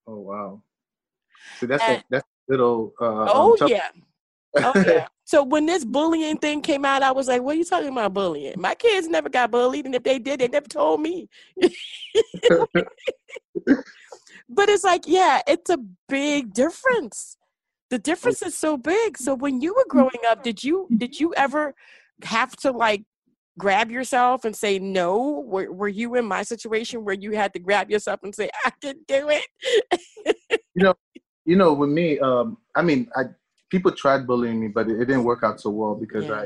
Oh 0.06 0.20
wow. 0.20 0.62
So 1.60 1.68
that's 1.68 1.84
and, 1.84 1.98
a, 1.98 2.04
that's 2.10 2.28
a 2.50 2.52
little. 2.52 2.94
Uh, 3.00 3.28
oh 3.30 3.58
yeah. 3.68 3.90
Oh 4.58 4.74
yeah. 4.76 5.08
So 5.26 5.44
when 5.44 5.66
this 5.66 5.84
bullying 5.84 6.38
thing 6.38 6.62
came 6.62 6.86
out, 6.86 7.04
I 7.04 7.12
was 7.12 7.28
like, 7.28 7.42
"What 7.42 7.56
are 7.56 7.60
you 7.60 7.66
talking 7.66 7.90
about 7.90 8.14
bullying? 8.14 8.54
My 8.58 8.76
kids 8.76 9.10
never 9.10 9.28
got 9.28 9.52
bullied, 9.52 9.86
and 9.86 9.96
if 9.96 10.04
they 10.04 10.20
did, 10.20 10.40
they 10.40 10.48
never 10.48 10.68
told 10.68 11.02
me." 11.02 11.28
but 14.50 14.70
it's 14.70 14.84
like, 14.84 15.04
yeah, 15.08 15.42
it's 15.48 15.70
a 15.70 15.78
big 16.08 16.54
difference. 16.54 17.38
The 17.90 18.00
difference 18.00 18.42
is 18.42 18.58
so 18.58 18.78
big. 18.78 19.18
So 19.18 19.34
when 19.36 19.62
you 19.62 19.74
were 19.74 19.82
mm-hmm. 19.82 19.98
growing 19.98 20.26
up, 20.30 20.44
did 20.44 20.64
you 20.64 20.88
did 20.96 21.14
mm-hmm. 21.14 21.24
you 21.24 21.34
ever 21.36 21.74
have 22.24 22.56
to 22.58 22.72
like 22.72 23.04
grab 23.58 23.92
yourself 23.92 24.46
and 24.46 24.56
say 24.56 24.80
no? 24.80 25.44
Were, 25.46 25.72
were 25.72 25.88
you 25.88 26.16
in 26.16 26.26
my 26.26 26.44
situation 26.44 27.04
where 27.04 27.16
you 27.16 27.32
had 27.32 27.54
to 27.54 27.60
grab 27.60 27.90
yourself 27.90 28.22
and 28.24 28.34
say 28.34 28.50
I 28.66 28.72
can 28.82 28.96
do 29.08 29.30
it? 29.30 30.02
you 30.76 30.84
know, 30.84 30.94
you 31.46 31.56
know, 31.56 31.74
with 31.74 31.90
me, 31.90 32.20
um, 32.20 32.58
I 32.76 32.82
mean, 32.82 33.10
I 33.16 33.24
people 33.70 33.92
tried 33.92 34.28
bullying 34.28 34.60
me, 34.60 34.68
but 34.68 34.88
it, 34.90 35.00
it 35.02 35.06
didn't 35.06 35.24
work 35.24 35.44
out 35.44 35.60
so 35.60 35.70
well 35.70 35.96
because 35.96 36.26
yeah. 36.26 36.46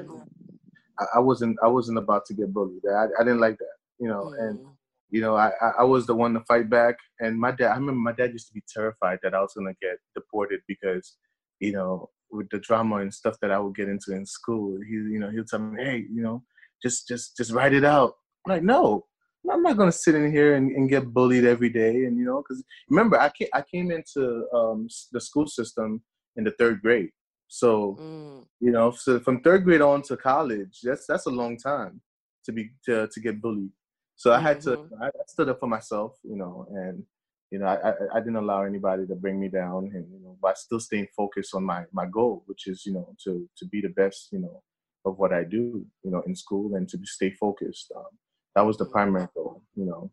I, 1.00 1.05
I 1.15 1.20
wasn't, 1.20 1.58
I 1.63 1.67
wasn't 1.67 1.98
about 1.98 2.25
to 2.27 2.34
get 2.34 2.53
bullied. 2.53 2.81
I, 2.88 3.05
I 3.20 3.24
didn't 3.24 3.39
like 3.39 3.58
that, 3.58 3.75
you 4.00 4.08
know, 4.08 4.34
and 4.39 4.60
mm. 4.60 4.70
You 5.12 5.22
know, 5.22 5.36
I, 5.36 5.51
I 5.80 5.84
was 5.84 6.08
the 6.08 6.15
one 6.15 6.34
to 6.34 6.39
fight 6.41 6.70
back. 6.70 6.96
And 7.20 7.39
my 7.39 7.51
dad, 7.51 7.72
I 7.72 7.75
remember 7.75 8.00
my 8.00 8.13
dad 8.13 8.32
used 8.32 8.48
to 8.48 8.53
be 8.53 8.63
terrified 8.74 9.20
that 9.24 9.34
I 9.34 9.41
was 9.41 9.53
gonna 9.56 9.75
get 9.82 9.98
deported 10.15 10.62
because, 10.68 11.18
you 11.60 11.74
know, 11.74 12.10
with 12.32 12.50
the 12.50 12.60
drama 12.60 12.98
and 12.98 13.13
stuff 13.13 13.36
that 13.41 13.51
I 13.51 13.60
would 13.60 13.75
get 13.75 13.89
into 13.89 14.13
in 14.13 14.25
school, 14.25 14.80
he, 14.88 14.94
you 14.94 15.20
know, 15.20 15.30
he'll 15.30 15.44
tell 15.44 15.60
me, 15.60 15.84
hey, 15.84 16.06
you 16.10 16.24
know, 16.24 16.44
just, 16.82 17.08
just, 17.08 17.36
just 17.36 17.51
write 17.51 17.74
it 17.74 17.84
out. 17.84 18.13
I'm 18.46 18.53
like, 18.53 18.63
no, 18.63 19.06
I'm 19.50 19.63
not 19.63 19.77
gonna 19.77 19.91
sit 19.91 20.15
in 20.15 20.32
here 20.32 20.56
and, 20.56 20.72
and 20.72 20.89
get 20.89 21.13
bullied 21.13 21.46
every 21.46 21.70
day. 21.70 22.06
And 22.06 22.18
you 22.18 22.25
know, 22.25 22.44
because 22.44 22.63
remember, 22.89 23.20
I 23.20 23.30
came, 23.30 23.48
I 23.53 23.63
came 23.63 23.91
into 23.91 24.46
um, 24.53 24.88
the 25.12 25.20
school 25.20 25.48
system 25.48 26.01
in 26.36 26.44
the 26.44 26.51
third 26.51 26.82
grade. 26.82 27.10
So 27.48 27.98
mm. 28.00 28.46
you 28.60 28.72
know, 28.72 28.91
so 28.91 29.20
from 29.20 29.41
third 29.41 29.63
grade 29.63 29.82
on 29.82 30.03
to 30.03 30.18
college, 30.18 30.80
that's 30.84 31.06
that's 31.08 31.25
a 31.25 31.32
long 31.32 31.58
time 31.58 32.01
to 32.46 32.51
be 32.51 32.72
to 32.86 33.08
to 33.12 33.20
get 33.20 33.41
bullied. 33.41 33.72
So 34.21 34.31
I 34.31 34.39
had 34.39 34.61
to 34.61 34.77
mm-hmm. 34.77 35.01
I 35.01 35.09
stood 35.25 35.49
up 35.49 35.59
for 35.59 35.65
myself, 35.65 36.15
you 36.21 36.35
know, 36.35 36.67
and 36.69 37.01
you 37.49 37.57
know 37.57 37.65
I, 37.65 38.15
I, 38.15 38.19
didn't 38.19 38.35
allow 38.35 38.61
anybody 38.61 39.07
to 39.07 39.15
bring 39.15 39.39
me 39.39 39.47
down, 39.47 39.89
and 39.95 40.05
you 40.13 40.19
know, 40.23 40.37
but 40.39 40.59
still 40.59 40.79
staying 40.79 41.07
focused 41.17 41.55
on 41.55 41.63
my 41.63 41.85
my 41.91 42.05
goal, 42.05 42.43
which 42.45 42.67
is 42.67 42.85
you 42.85 42.93
know 42.93 43.15
to 43.23 43.49
to 43.57 43.65
be 43.65 43.81
the 43.81 43.89
best, 43.89 44.27
you 44.31 44.37
know, 44.37 44.61
of 45.05 45.17
what 45.17 45.33
I 45.33 45.43
do, 45.43 45.83
you 46.03 46.11
know, 46.11 46.21
in 46.27 46.35
school 46.35 46.75
and 46.75 46.87
to 46.89 46.99
stay 47.03 47.31
focused. 47.31 47.91
Um, 47.95 48.11
that 48.53 48.61
was 48.61 48.77
the 48.77 48.83
mm-hmm. 48.83 48.93
primary 48.93 49.27
goal, 49.33 49.63
you 49.73 49.85
know. 49.85 50.11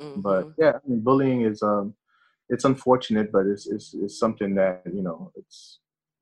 Mm-hmm. 0.00 0.20
But 0.20 0.52
yeah, 0.56 0.74
I 0.76 0.88
mean, 0.88 1.00
bullying 1.00 1.40
is 1.40 1.60
um, 1.60 1.94
it's 2.48 2.64
unfortunate, 2.64 3.32
but 3.32 3.46
it's, 3.46 3.66
it's 3.66 3.94
it's 3.94 4.16
something 4.16 4.54
that 4.54 4.82
you 4.86 5.02
know 5.02 5.32
it's 5.34 5.80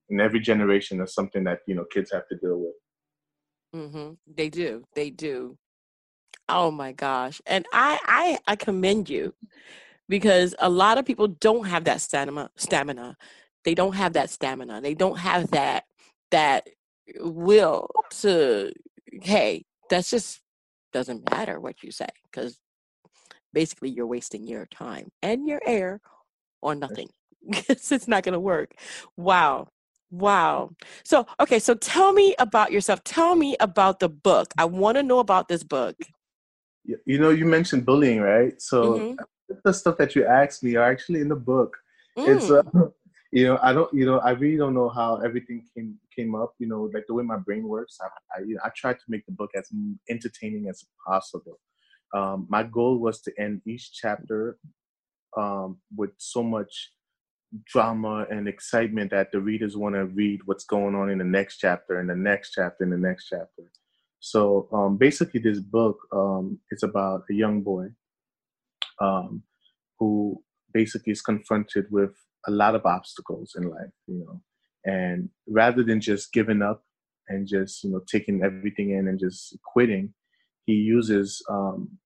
in 0.09 0.19
every 0.19 0.41
generation 0.41 1.03
is 1.03 1.13
something 1.13 1.45
that 1.45 1.59
you 1.67 1.75
know 1.75 1.85
kids 1.93 2.11
have 2.11 2.27
to 2.29 2.37
deal 2.37 2.59
with. 2.59 3.83
Mm-hmm. 3.83 4.13
They 4.35 4.49
do. 4.49 4.85
They 4.95 5.11
do. 5.11 5.59
Oh 6.49 6.71
my 6.71 6.93
gosh! 6.93 7.41
And 7.47 7.67
I 7.73 7.99
I 8.05 8.39
I 8.53 8.57
commend 8.57 9.09
you 9.09 9.29
mm-hmm. 9.29 9.47
because 10.09 10.55
a 10.59 10.69
lot 10.69 10.99
of 10.99 11.05
people 11.05 11.29
don't 11.29 11.67
have 11.67 11.85
that 11.85 12.01
stamina. 12.01 12.51
Stamina. 12.57 13.17
They 13.65 13.75
don't 13.75 13.95
have 13.95 14.15
that 14.15 14.31
stamina. 14.31 14.81
They 14.81 14.95
don't 14.95 15.19
have 15.19 15.51
that 15.53 15.85
that 16.31 16.69
uh, 17.21 17.31
will 17.31 17.89
to. 18.21 18.73
Hey, 19.23 19.65
that's 19.91 20.11
just 20.11 20.41
doesn't 20.93 21.31
matter 21.31 21.59
what 21.61 21.83
you 21.83 21.91
say 21.91 22.09
because 22.31 22.59
basically 23.53 23.91
you're 23.91 24.07
wasting 24.07 24.47
your 24.47 24.67
time 24.67 25.11
and 25.23 25.47
your 25.47 25.61
air 25.67 26.01
on 26.63 26.79
nothing. 26.79 27.09
it's 27.43 28.09
not 28.09 28.23
going 28.23 28.33
to 28.33 28.41
work. 28.41 28.75
Wow. 29.17 29.69
Wow. 30.11 30.73
So, 31.05 31.27
okay, 31.41 31.59
so 31.59 31.75
tell 31.75 32.13
me 32.13 32.35
about 32.39 32.71
yourself. 32.71 33.03
Tell 33.03 33.35
me 33.35 33.57
about 33.61 33.99
the 33.99 34.09
book. 34.09 34.53
I 34.59 34.67
want 34.67 34.97
to 34.97 35.03
know 35.03 35.19
about 35.19 35.49
this 35.49 35.63
book. 35.63 35.97
You 36.85 37.19
know, 37.19 37.31
you 37.31 37.45
mentioned 37.45 37.87
bullying, 37.87 38.21
right? 38.21 38.61
So, 38.61 38.99
mm-hmm. 38.99 39.59
the 39.65 39.73
stuff 39.73 39.97
that 39.99 40.15
you 40.15 40.27
asked 40.27 40.63
me 40.65 40.77
are 40.77 40.91
actually 40.91 41.21
in 41.21 41.29
the 41.29 41.37
book. 41.37 41.77
Mm. 42.19 42.37
It's, 42.37 42.51
uh, 42.51 42.63
you 43.33 43.47
know, 43.47 43.59
I 43.63 43.73
don't, 43.73 43.93
you 43.95 44.05
know, 44.05 44.19
I 44.19 44.31
really 44.31 44.59
don't 44.59 44.75
know 44.75 44.89
how 44.89 45.17
everything 45.17 45.65
came 45.75 45.99
came 46.15 46.35
up. 46.35 46.55
You 46.59 46.69
know, 46.69 46.91
like 46.93 47.05
the 47.07 47.15
way 47.15 47.25
my 47.25 47.39
brain 47.39 47.67
works. 47.67 47.99
I, 48.01 48.07
I, 48.37 48.43
you 48.43 48.55
know, 48.55 48.61
I 48.65 48.71
tried 48.77 48.99
to 48.99 49.05
make 49.09 49.25
the 49.27 49.33
book 49.33 49.51
as 49.57 49.69
entertaining 50.11 50.69
as 50.69 50.85
possible. 51.07 51.59
Um, 52.15 52.47
my 52.51 52.63
goal 52.63 52.99
was 52.99 53.23
to 53.23 53.33
end 53.39 53.63
each 53.67 53.93
chapter 53.95 54.59
um, 55.37 55.79
with 55.97 56.11
so 56.19 56.43
much 56.43 56.91
drama 57.67 58.27
and 58.31 58.49
excitement 58.49 59.11
that 59.11 59.31
the 59.33 59.41
readers 59.41 59.77
want 59.77 59.95
to 59.95 60.07
read 60.07 60.41
what's 60.45 60.65
going 60.65 60.95
on 60.95 61.11
in 61.11 61.19
the 61.19 61.25
next 61.25 61.59
chapter 61.59 61.99
and 61.99 62.09
the 62.09 62.17
next 62.17 62.53
chapter 62.53 62.85
and 62.85 62.93
the 62.93 62.99
next 62.99 63.29
chapter. 63.29 63.63
So 64.25 64.69
um, 64.73 64.99
basically, 64.99 65.41
this 65.41 65.59
book 65.59 65.99
um, 66.13 66.61
is 66.71 66.83
about 66.83 67.23
a 67.29 67.35
young 67.35 67.63
boy 67.63 67.89
um, 69.01 69.43
who 69.99 70.43
basically 70.73 71.13
is 71.13 71.21
confronted 71.21 71.87
with 71.91 72.13
a 72.47 72.51
lot 72.51 72.75
of 72.75 72.87
obstacles 72.87 73.55
in 73.57 73.69
life, 73.69 73.91
you 74.07 74.25
know, 74.25 74.41
and 74.85 75.29
rather 75.49 75.83
than 75.83 76.01
just 76.01 76.33
giving 76.33 76.63
up 76.63 76.85
and 77.29 77.49
just 77.49 77.83
you 77.83 77.91
know 77.91 78.01
taking 78.11 78.43
everything 78.43 78.91
in 78.91 79.09
and 79.09 79.19
just 79.19 79.59
quitting, 79.65 80.15
he 80.67 80.75
uses 80.75 81.45
um, 81.51 81.99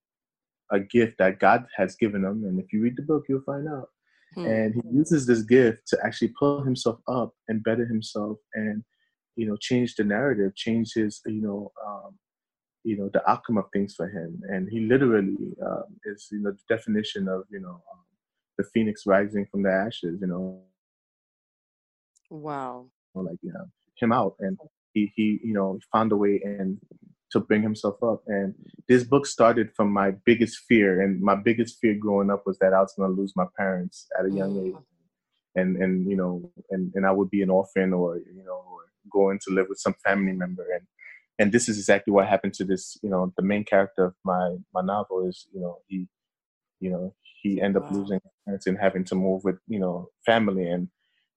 a 0.73 0.81
gift 0.81 1.19
that 1.19 1.39
God 1.39 1.67
has 1.77 1.97
given 1.97 2.25
him, 2.25 2.45
and 2.45 2.59
if 2.59 2.73
you 2.73 2.83
read 2.83 2.97
the 2.97 3.03
book, 3.03 3.25
you'll 3.29 3.43
find 3.43 3.69
out 3.69 3.89
Hmm. 4.37 4.47
And 4.47 4.75
he 4.75 4.83
uses 4.93 5.27
this 5.27 5.43
gift 5.43 5.87
to 5.89 5.99
actually 6.05 6.33
pull 6.39 6.63
himself 6.63 6.99
up 7.09 7.35
and 7.49 7.65
better 7.65 7.87
himself 7.87 8.39
and, 8.55 8.85
you 9.37 9.47
know, 9.47 9.57
change 9.57 9.95
the 9.95 10.05
narrative, 10.05 10.55
change 10.55 10.93
his, 10.95 11.21
you 11.27 11.43
know, 11.43 11.73
um, 11.87 12.19
you 12.85 12.97
know, 12.97 13.11
the 13.13 13.29
outcome 13.29 13.59
of 13.59 13.65
things 13.73 13.95
for 13.95 14.09
him. 14.09 14.41
And 14.49 14.69
he 14.71 14.81
literally 14.81 15.37
um, 15.65 15.85
is, 16.05 16.29
you 16.31 16.41
know, 16.41 16.53
the 16.53 16.75
definition 16.75 17.29
of, 17.29 17.45
you 17.51 17.61
know, 17.61 17.83
um, 17.93 18.01
the 18.59 18.65
phoenix 18.73 19.07
rising 19.07 19.47
from 19.51 19.63
the 19.63 19.71
ashes, 19.71 20.19
you 20.21 20.27
know. 20.27 20.63
Wow. 22.31 22.87
Like, 23.15 23.39
you 23.43 23.53
know, 23.53 23.67
him 23.99 24.13
out. 24.13 24.37
And 24.41 24.59
he, 24.93 25.13
he, 25.15 25.41
you 25.43 25.53
know, 25.53 25.79
found 25.93 26.13
a 26.13 26.17
way 26.17 26.41
and 26.45 26.79
to 27.33 27.41
bring 27.41 27.63
himself 27.63 28.03
up. 28.03 28.23
And 28.27 28.55
this 28.89 29.05
book 29.05 29.27
started 29.27 29.71
from 29.75 29.91
my 29.93 30.13
biggest 30.25 30.59
fear, 30.69 31.03
and 31.03 31.21
my 31.21 31.35
biggest 31.35 31.79
fear 31.81 31.95
growing 31.95 32.31
up 32.31 32.45
was 32.47 32.59
that 32.59 32.73
I 32.73 32.81
was 32.81 32.95
going 32.97 33.15
to 33.15 33.21
lose 33.21 33.35
my 33.37 33.47
parents 33.57 34.07
at 34.19 34.27
a 34.27 34.31
young 34.31 34.55
mm. 34.55 34.69
age, 34.69 34.83
and 35.55 35.77
and 35.77 36.09
you 36.09 36.17
know, 36.17 36.51
and 36.71 36.93
and 36.95 37.07
I 37.07 37.13
would 37.13 37.31
be 37.31 37.43
an 37.43 37.51
orphan 37.51 37.93
or 37.93 38.17
you 38.17 38.45
know, 38.45 38.76
going 39.11 39.39
to 39.47 39.55
live 39.55 39.67
with 39.69 39.79
some 39.79 39.95
family 40.05 40.33
member, 40.33 40.67
and 40.73 40.87
and 41.39 41.53
this 41.53 41.69
is 41.69 41.79
exactly 41.79 42.13
what 42.13 42.27
happened 42.27 42.55
to 42.55 42.65
this. 42.65 42.97
You 43.03 43.11
know, 43.11 43.33
the 43.37 43.43
main 43.43 43.65
character 43.65 44.05
of 44.07 44.15
my 44.25 44.57
my 44.75 44.83
novel 44.83 45.27
is 45.29 45.47
you 45.53 45.61
know 45.61 45.79
he, 45.89 46.09
you 46.81 46.91
know, 46.91 47.15
he 47.43 47.61
ended 47.61 47.83
up 47.83 47.91
wow. 47.91 47.99
losing 47.99 48.21
parents 48.45 48.67
and 48.67 48.79
having 48.79 49.05
to 49.05 49.15
move 49.15 49.45
with 49.45 49.57
you 49.69 49.79
know 49.79 50.09
family 50.25 50.69
and 50.69 50.89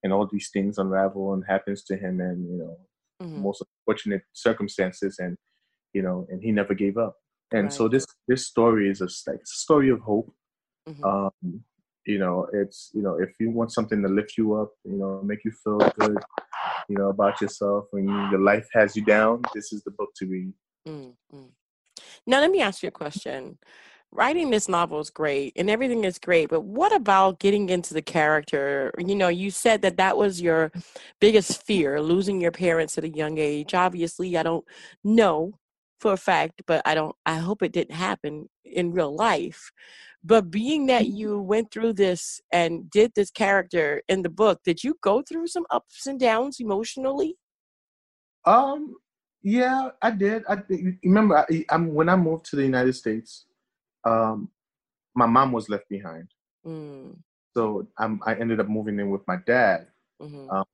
and 0.04 0.14
all 0.14 0.28
these 0.32 0.50
things 0.54 0.78
unravel 0.78 1.34
and 1.34 1.44
happens 1.48 1.84
to 1.84 1.98
him 1.98 2.22
and 2.22 2.50
you 2.50 2.58
know 2.58 2.78
mm-hmm. 3.22 3.44
most 3.44 3.64
unfortunate 3.86 4.22
circumstances 4.34 5.18
and 5.20 5.38
you 5.94 6.02
know, 6.02 6.28
and 6.30 6.42
he 6.42 6.52
never 6.52 6.74
gave 6.74 6.98
up. 6.98 7.16
And 7.52 7.64
right. 7.64 7.74
so 7.74 7.88
this 7.88 8.06
this 8.28 8.46
story 8.46 8.90
is 8.90 9.02
a 9.02 9.08
like 9.30 9.42
a 9.42 9.46
story 9.46 9.90
of 9.90 10.00
hope. 10.02 10.32
Mm-hmm. 10.88 11.04
Um, 11.04 11.64
you 12.06 12.20
know, 12.20 12.48
it's 12.54 12.92
you 12.94 13.02
know, 13.02 13.18
if 13.20 13.30
you 13.40 13.50
want 13.50 13.72
something 13.72 14.02
to 14.02 14.08
lift 14.08 14.38
you 14.38 14.56
up, 14.56 14.72
you 14.84 14.98
know, 14.98 15.22
make 15.24 15.44
you 15.44 15.52
feel 15.64 15.80
good, 16.00 16.18
you 16.90 16.98
know, 16.98 17.10
about 17.10 17.40
yourself 17.40 17.86
when 17.92 18.08
your 18.08 18.40
life 18.40 18.68
has 18.74 18.96
you 18.96 19.06
down, 19.06 19.42
this 19.54 19.72
is 19.72 19.84
the 19.84 19.92
book 19.92 20.10
to 20.18 20.26
read. 20.26 20.54
Mm-hmm. 20.88 21.46
Now, 22.26 22.42
let 22.42 22.52
me 22.52 22.62
ask 22.62 22.84
you 22.84 22.90
a 22.90 22.92
question. 22.92 23.58
Writing 24.12 24.50
this 24.50 24.68
novel 24.68 25.00
is 25.00 25.12
great 25.12 25.54
and 25.56 25.70
everything 25.70 26.04
is 26.04 26.18
great, 26.18 26.50
but 26.50 26.62
what 26.62 26.94
about 26.96 27.40
getting 27.40 27.70
into 27.70 27.94
the 27.94 28.02
character? 28.02 28.92
You 28.98 29.16
know, 29.16 29.28
you 29.28 29.52
said 29.52 29.84
that 29.84 29.98
that 29.98 30.18
was 30.18 30.42
your 30.42 30.72
biggest 31.22 31.64
fear, 31.64 32.02
losing 32.02 32.42
your 32.42 32.52
parents 32.52 32.98
at 32.98 33.04
a 33.04 33.10
young 33.10 33.38
age. 33.38 33.76
Obviously, 33.76 34.36
I 34.36 34.42
don't 34.42 34.66
know 35.04 35.60
for 36.00 36.14
a 36.14 36.18
fact, 36.18 36.64
but 36.66 36.82
I 36.86 36.96
don't 36.96 37.16
I 37.26 37.36
hope 37.36 37.62
it 37.62 37.72
didn't 37.72 37.96
happen 37.96 38.50
in 38.66 38.94
real 38.94 39.14
life. 39.14 39.72
But 40.24 40.52
being 40.52 40.86
that 40.88 41.08
you 41.08 41.40
went 41.40 41.72
through 41.72 41.94
this 41.94 42.42
and 42.52 42.90
did 42.90 43.14
this 43.16 43.32
character 43.32 44.02
in 44.10 44.22
the 44.22 44.30
book, 44.30 44.60
did 44.66 44.84
you 44.84 44.98
go 45.02 45.22
through 45.22 45.48
some 45.48 45.66
ups 45.72 46.08
and 46.08 46.20
downs 46.20 46.60
emotionally? 46.60 47.38
Um 48.46 48.96
yeah, 49.42 49.90
I 50.02 50.12
did. 50.12 50.44
I 50.50 50.58
remember 51.04 51.38
I, 51.38 51.66
I'm, 51.70 51.94
when 51.94 52.10
I 52.10 52.16
moved 52.16 52.46
to 52.48 52.56
the 52.56 52.64
United 52.64 52.94
States, 52.94 53.46
um, 54.06 54.50
my 55.16 55.26
mom 55.26 55.52
was 55.52 55.70
left 55.70 55.88
behind. 55.90 56.28
Mm. 56.66 57.16
So 57.56 57.88
I'm, 57.98 58.20
I 58.26 58.36
ended 58.36 58.60
up 58.60 58.68
moving 58.68 59.00
in 59.00 59.10
with 59.10 59.22
my 59.28 59.38
dad. 59.46 59.88
Mm-hmm. 60.22 60.50
Um, 60.50 60.66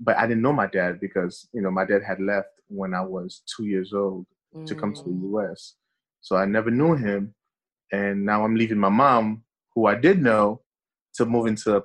but 0.00 0.16
I 0.16 0.26
didn't 0.26 0.42
know 0.42 0.52
my 0.52 0.66
dad 0.66 1.00
because 1.00 1.48
you 1.52 1.60
know 1.60 1.70
my 1.70 1.84
dad 1.84 2.02
had 2.06 2.20
left 2.20 2.48
when 2.68 2.94
I 2.94 3.02
was 3.02 3.42
two 3.54 3.64
years 3.66 3.92
old, 3.92 4.26
mm. 4.54 4.66
to 4.66 4.74
come 4.74 4.94
to 4.94 5.02
the 5.02 5.10
mm. 5.10 5.50
US. 5.50 5.74
So 6.20 6.36
I 6.36 6.46
never 6.46 6.70
knew 6.70 6.94
him. 6.94 7.34
And 7.92 8.24
now 8.24 8.44
I'm 8.44 8.56
leaving 8.56 8.78
my 8.78 8.88
mom, 8.88 9.44
who 9.74 9.86
I 9.86 9.94
did 9.94 10.22
know, 10.22 10.62
to 11.14 11.26
move 11.26 11.46
into 11.46 11.76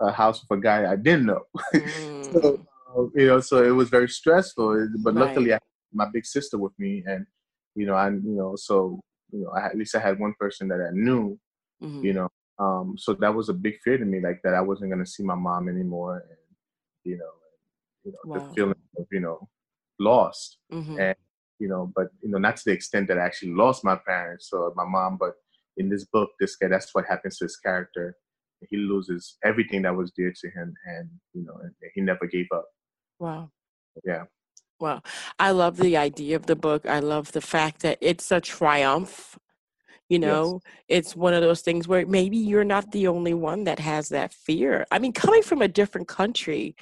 a, 0.00 0.12
house 0.12 0.42
with 0.42 0.58
a 0.58 0.60
guy 0.60 0.90
I 0.90 0.96
didn't 0.96 1.26
know. 1.26 1.42
Mm. 1.74 2.32
so, 2.32 3.10
you 3.14 3.26
know, 3.26 3.40
so 3.40 3.62
it 3.62 3.70
was 3.70 3.88
very 3.88 4.08
stressful. 4.08 4.88
But 5.02 5.14
right. 5.14 5.26
luckily, 5.26 5.52
I 5.52 5.54
had 5.54 5.60
my 5.92 6.06
big 6.12 6.26
sister 6.26 6.58
with 6.58 6.72
me, 6.78 7.02
and 7.06 7.26
you 7.74 7.86
know, 7.86 7.94
I 7.94 8.08
you 8.10 8.22
know, 8.24 8.54
so 8.56 9.00
you 9.32 9.44
know, 9.44 9.50
I, 9.50 9.66
at 9.66 9.76
least 9.76 9.94
I 9.94 10.00
had 10.00 10.18
one 10.18 10.34
person 10.38 10.68
that 10.68 10.80
I 10.80 10.90
knew, 10.92 11.38
mm-hmm. 11.82 12.04
you 12.04 12.12
know. 12.12 12.28
Um, 12.58 12.94
so 12.96 13.14
that 13.14 13.34
was 13.34 13.48
a 13.48 13.54
big 13.54 13.78
fear 13.82 13.98
to 13.98 14.04
me, 14.04 14.20
like 14.20 14.40
that 14.44 14.54
I 14.54 14.60
wasn't 14.60 14.90
gonna 14.90 15.06
see 15.06 15.22
my 15.22 15.34
mom 15.34 15.68
anymore, 15.68 16.24
and 16.28 16.38
you 17.04 17.18
know, 17.18 17.32
you 18.04 18.12
know, 18.12 18.18
wow. 18.24 18.38
the 18.38 18.54
feeling 18.54 18.82
of 18.98 19.06
you 19.10 19.20
know, 19.20 19.48
lost, 19.98 20.58
mm-hmm. 20.72 20.98
and 21.00 21.16
you 21.64 21.70
know, 21.70 21.90
but 21.96 22.08
you 22.20 22.28
know, 22.28 22.36
not 22.36 22.58
to 22.58 22.62
the 22.66 22.72
extent 22.72 23.08
that 23.08 23.18
I 23.18 23.24
actually 23.24 23.54
lost 23.54 23.84
my 23.84 23.96
parents 23.96 24.50
or 24.52 24.74
my 24.76 24.84
mom, 24.84 25.16
but 25.18 25.32
in 25.78 25.88
this 25.88 26.04
book, 26.04 26.28
this 26.38 26.56
guy, 26.56 26.68
that's 26.68 26.94
what 26.94 27.06
happens 27.08 27.38
to 27.38 27.46
his 27.46 27.56
character. 27.56 28.18
He 28.68 28.76
loses 28.76 29.38
everything 29.42 29.80
that 29.82 29.96
was 29.96 30.12
dear 30.14 30.30
to 30.42 30.50
him, 30.50 30.74
and 30.84 31.08
you 31.32 31.42
know, 31.42 31.54
and 31.62 31.72
he 31.94 32.02
never 32.02 32.26
gave 32.26 32.48
up. 32.54 32.66
Wow. 33.18 33.50
Yeah. 34.04 34.24
Well, 34.78 35.02
I 35.38 35.52
love 35.52 35.78
the 35.78 35.96
idea 35.96 36.36
of 36.36 36.44
the 36.44 36.56
book. 36.56 36.84
I 36.84 36.98
love 36.98 37.32
the 37.32 37.40
fact 37.40 37.80
that 37.80 37.96
it's 38.02 38.30
a 38.30 38.42
triumph. 38.42 39.38
You 40.10 40.18
know, 40.18 40.60
yes. 40.62 40.74
it's 40.98 41.16
one 41.16 41.32
of 41.32 41.40
those 41.40 41.62
things 41.62 41.88
where 41.88 42.04
maybe 42.04 42.36
you're 42.36 42.62
not 42.62 42.92
the 42.92 43.08
only 43.08 43.32
one 43.32 43.64
that 43.64 43.78
has 43.78 44.10
that 44.10 44.34
fear. 44.34 44.84
I 44.90 44.98
mean, 44.98 45.12
coming 45.12 45.42
from 45.42 45.62
a 45.62 45.68
different 45.68 46.08
country, 46.08 46.76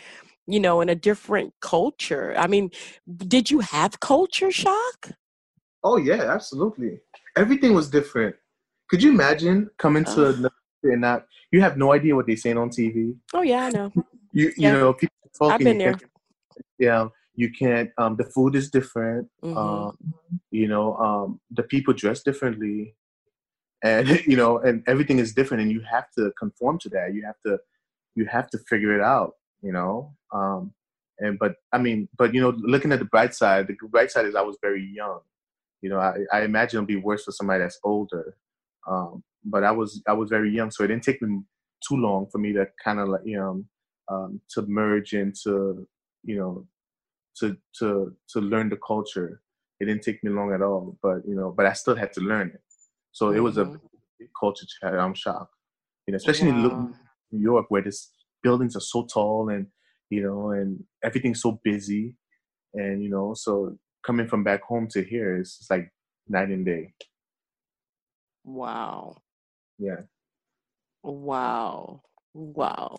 you 0.53 0.61
know, 0.61 0.83
in 0.83 0.89
a 0.91 0.95
different 0.95 1.55
culture. 1.61 2.35
I 2.37 2.47
mean, 2.47 2.71
did 3.17 3.51
you 3.51 3.61
have 3.61 4.01
culture 4.01 4.51
shock? 4.51 5.13
Oh 5.83 5.97
yeah, 5.97 6.33
absolutely. 6.35 7.01
Everything 7.37 7.73
was 7.73 7.89
different. 7.89 8.37
Could 8.91 9.03
you 9.03 9.11
imagine 9.11 9.71
coming 9.79 10.05
to 10.05 10.27
uh, 10.27 10.49
and 10.83 11.01
not 11.01 11.25
you 11.51 11.63
have 11.63 11.79
no 11.79 11.93
idea 11.93 12.15
what 12.15 12.27
they're 12.27 12.37
saying 12.37 12.59
on 12.59 12.69
TV? 12.69 13.15
Oh 13.33 13.41
yeah, 13.43 13.65
I 13.67 13.71
know. 13.71 13.93
You 14.35 14.47
you 14.47 14.53
yeah. 14.57 14.73
know 14.73 14.95
people 14.95 15.31
talking. 15.39 15.53
I've 15.53 15.61
been 15.61 15.77
there. 15.77 15.99
Yeah, 16.79 17.09
you 17.35 17.51
can't. 17.51 17.91
Um, 17.99 18.17
the 18.17 18.25
food 18.25 18.55
is 18.55 18.71
different. 18.71 19.29
Mm-hmm. 19.45 19.59
Um, 19.59 19.99
you 20.51 20.69
know, 20.69 20.97
um, 20.97 21.39
the 21.51 21.65
people 21.65 21.93
dress 21.93 22.23
differently, 22.23 22.95
and 23.85 24.09
you 24.27 24.39
know, 24.39 24.59
and 24.61 24.83
everything 24.87 25.19
is 25.19 25.35
different, 25.35 25.63
and 25.65 25.71
you 25.71 25.83
have 25.83 26.07
to 26.17 26.33
conform 26.39 26.79
to 26.79 26.89
that. 26.95 27.13
You 27.13 27.27
have 27.27 27.41
to 27.45 27.59
you 28.15 28.25
have 28.25 28.49
to 28.53 28.59
figure 28.71 28.95
it 28.97 29.03
out. 29.03 29.35
You 29.63 29.73
know, 29.73 30.15
um, 30.33 30.73
and 31.19 31.39
but 31.39 31.57
I 31.73 31.79
mean, 31.79 32.09
but 32.19 32.35
you 32.35 32.41
know, 32.41 32.55
looking 32.59 32.93
at 32.93 32.99
the 32.99 33.05
bright 33.07 33.35
side, 33.35 33.69
the 33.69 33.77
bright 33.89 34.11
side 34.11 34.27
is 34.27 34.35
I 34.35 34.43
was 34.43 34.59
very 34.61 34.85
young. 34.95 35.21
You 35.81 35.91
know, 35.91 35.99
I, 35.99 36.17
I 36.33 36.43
imagine 36.43 36.79
it'll 36.79 36.87
be 36.87 36.97
worse 36.97 37.25
for 37.25 37.33
somebody 37.33 37.61
that's 37.61 37.79
older. 37.85 38.37
Um, 38.89 39.23
but 39.45 39.65
I 39.65 39.71
was 39.71 40.03
I 40.07 40.13
was 40.13 40.31
very 40.31 40.51
young, 40.51 40.71
so 40.71 40.85
it 40.85 40.89
didn't 40.89 41.05
take 41.05 41.23
me 41.23 41.43
too 41.87 41.97
long 41.97 42.27
for 42.31 42.39
me 42.39 42.53
to 42.53 42.67
kind 42.83 43.01
of 43.01 43.09
like 43.09 43.23
you 43.25 43.37
know 43.37 43.65
um, 44.09 44.41
to 44.51 44.63
merge 44.63 45.13
into 45.13 45.87
you 46.25 46.37
know 46.37 46.67
to 47.39 47.57
to 47.79 48.17
to 48.31 48.41
learn 48.41 48.69
the 48.69 48.79
culture. 48.85 49.41
It 49.81 49.87
didn't 49.87 50.03
take 50.03 50.23
me 50.23 50.31
long 50.31 50.53
at 50.53 50.63
all, 50.63 50.97
but 51.03 51.27
you 51.27 51.35
know, 51.35 51.53
but 51.57 51.67
I 51.67 51.73
still 51.73 51.97
had 51.97 52.13
to 52.15 52.21
learn 52.21 52.49
it. 52.49 52.61
So 53.13 53.27
mm-hmm. 53.27 53.37
it 53.37 53.41
was 53.41 53.59
a 53.59 53.65
mm-hmm. 53.65 54.25
culture 54.39 54.67
shock. 54.81 54.95
I'm 54.95 55.15
shocked, 55.15 55.55
you 56.07 56.13
know, 56.13 56.17
especially 56.17 56.53
wow. 56.53 56.69
in 56.69 56.95
New 57.33 57.43
York 57.43 57.67
where 57.69 57.83
this 57.83 58.11
buildings 58.43 58.77
are 58.77 58.81
so 58.81 59.07
tall 59.07 59.49
and 59.49 59.67
you 60.11 60.23
know, 60.23 60.51
and 60.51 60.85
everything's 61.03 61.41
so 61.41 61.59
busy, 61.65 62.15
and 62.75 63.03
you 63.03 63.09
know, 63.09 63.33
so 63.35 63.79
coming 64.05 64.29
from 64.29 64.45
back 64.45 64.63
home 64.63 64.87
to 64.91 65.03
here 65.03 65.41
is 65.41 65.57
it's 65.61 65.71
like 65.71 65.91
night 66.29 66.49
and 66.49 66.67
day. 66.67 66.93
Wow. 68.45 69.17
Yeah. 69.79 70.03
Wow. 71.03 72.03
Wow. 72.35 72.99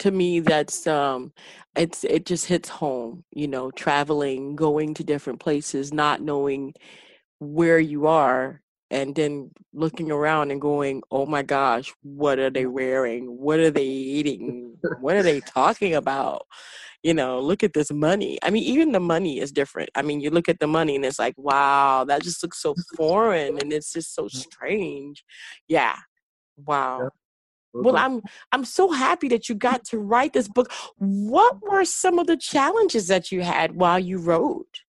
To 0.00 0.10
me 0.10 0.40
that's 0.40 0.86
um 0.86 1.32
it's 1.76 2.04
it 2.04 2.26
just 2.26 2.46
hits 2.46 2.68
home, 2.68 3.24
you 3.32 3.48
know, 3.48 3.70
traveling, 3.70 4.56
going 4.56 4.94
to 4.94 5.04
different 5.04 5.40
places, 5.40 5.92
not 5.92 6.20
knowing 6.20 6.74
where 7.38 7.78
you 7.78 8.06
are 8.06 8.62
and 8.90 9.14
then 9.14 9.50
looking 9.72 10.10
around 10.10 10.50
and 10.50 10.60
going, 10.60 11.02
"Oh 11.10 11.26
my 11.26 11.42
gosh, 11.42 11.92
what 12.02 12.38
are 12.38 12.50
they 12.50 12.66
wearing? 12.66 13.26
What 13.38 13.60
are 13.60 13.70
they 13.70 13.84
eating? 13.84 14.76
what 15.00 15.16
are 15.16 15.22
they 15.22 15.40
talking 15.40 15.94
about?" 15.94 16.46
You 17.02 17.14
know, 17.14 17.40
look 17.40 17.62
at 17.62 17.72
this 17.72 17.92
money. 17.92 18.38
I 18.42 18.50
mean, 18.50 18.64
even 18.64 18.92
the 18.92 19.00
money 19.00 19.38
is 19.40 19.52
different. 19.52 19.90
I 19.94 20.02
mean, 20.02 20.20
you 20.20 20.30
look 20.30 20.48
at 20.48 20.60
the 20.60 20.66
money 20.66 20.96
and 20.96 21.04
it's 21.04 21.18
like, 21.18 21.34
"Wow, 21.36 22.04
that 22.04 22.22
just 22.22 22.42
looks 22.42 22.60
so 22.60 22.74
foreign 22.96 23.58
and 23.60 23.72
it's 23.72 23.92
just 23.92 24.14
so 24.14 24.28
strange." 24.28 25.24
Yeah. 25.68 25.96
Wow. 26.56 27.10
Well, 27.82 27.94
mm-hmm. 27.94 28.16
I'm 28.16 28.22
I'm 28.52 28.64
so 28.64 28.90
happy 28.90 29.28
that 29.28 29.48
you 29.48 29.54
got 29.54 29.84
to 29.90 29.98
write 29.98 30.32
this 30.32 30.48
book. 30.48 30.72
What 30.96 31.62
were 31.62 31.84
some 31.84 32.18
of 32.18 32.26
the 32.26 32.36
challenges 32.36 33.08
that 33.08 33.30
you 33.32 33.42
had 33.42 33.76
while 33.76 33.98
you 33.98 34.18
wrote? 34.18 34.82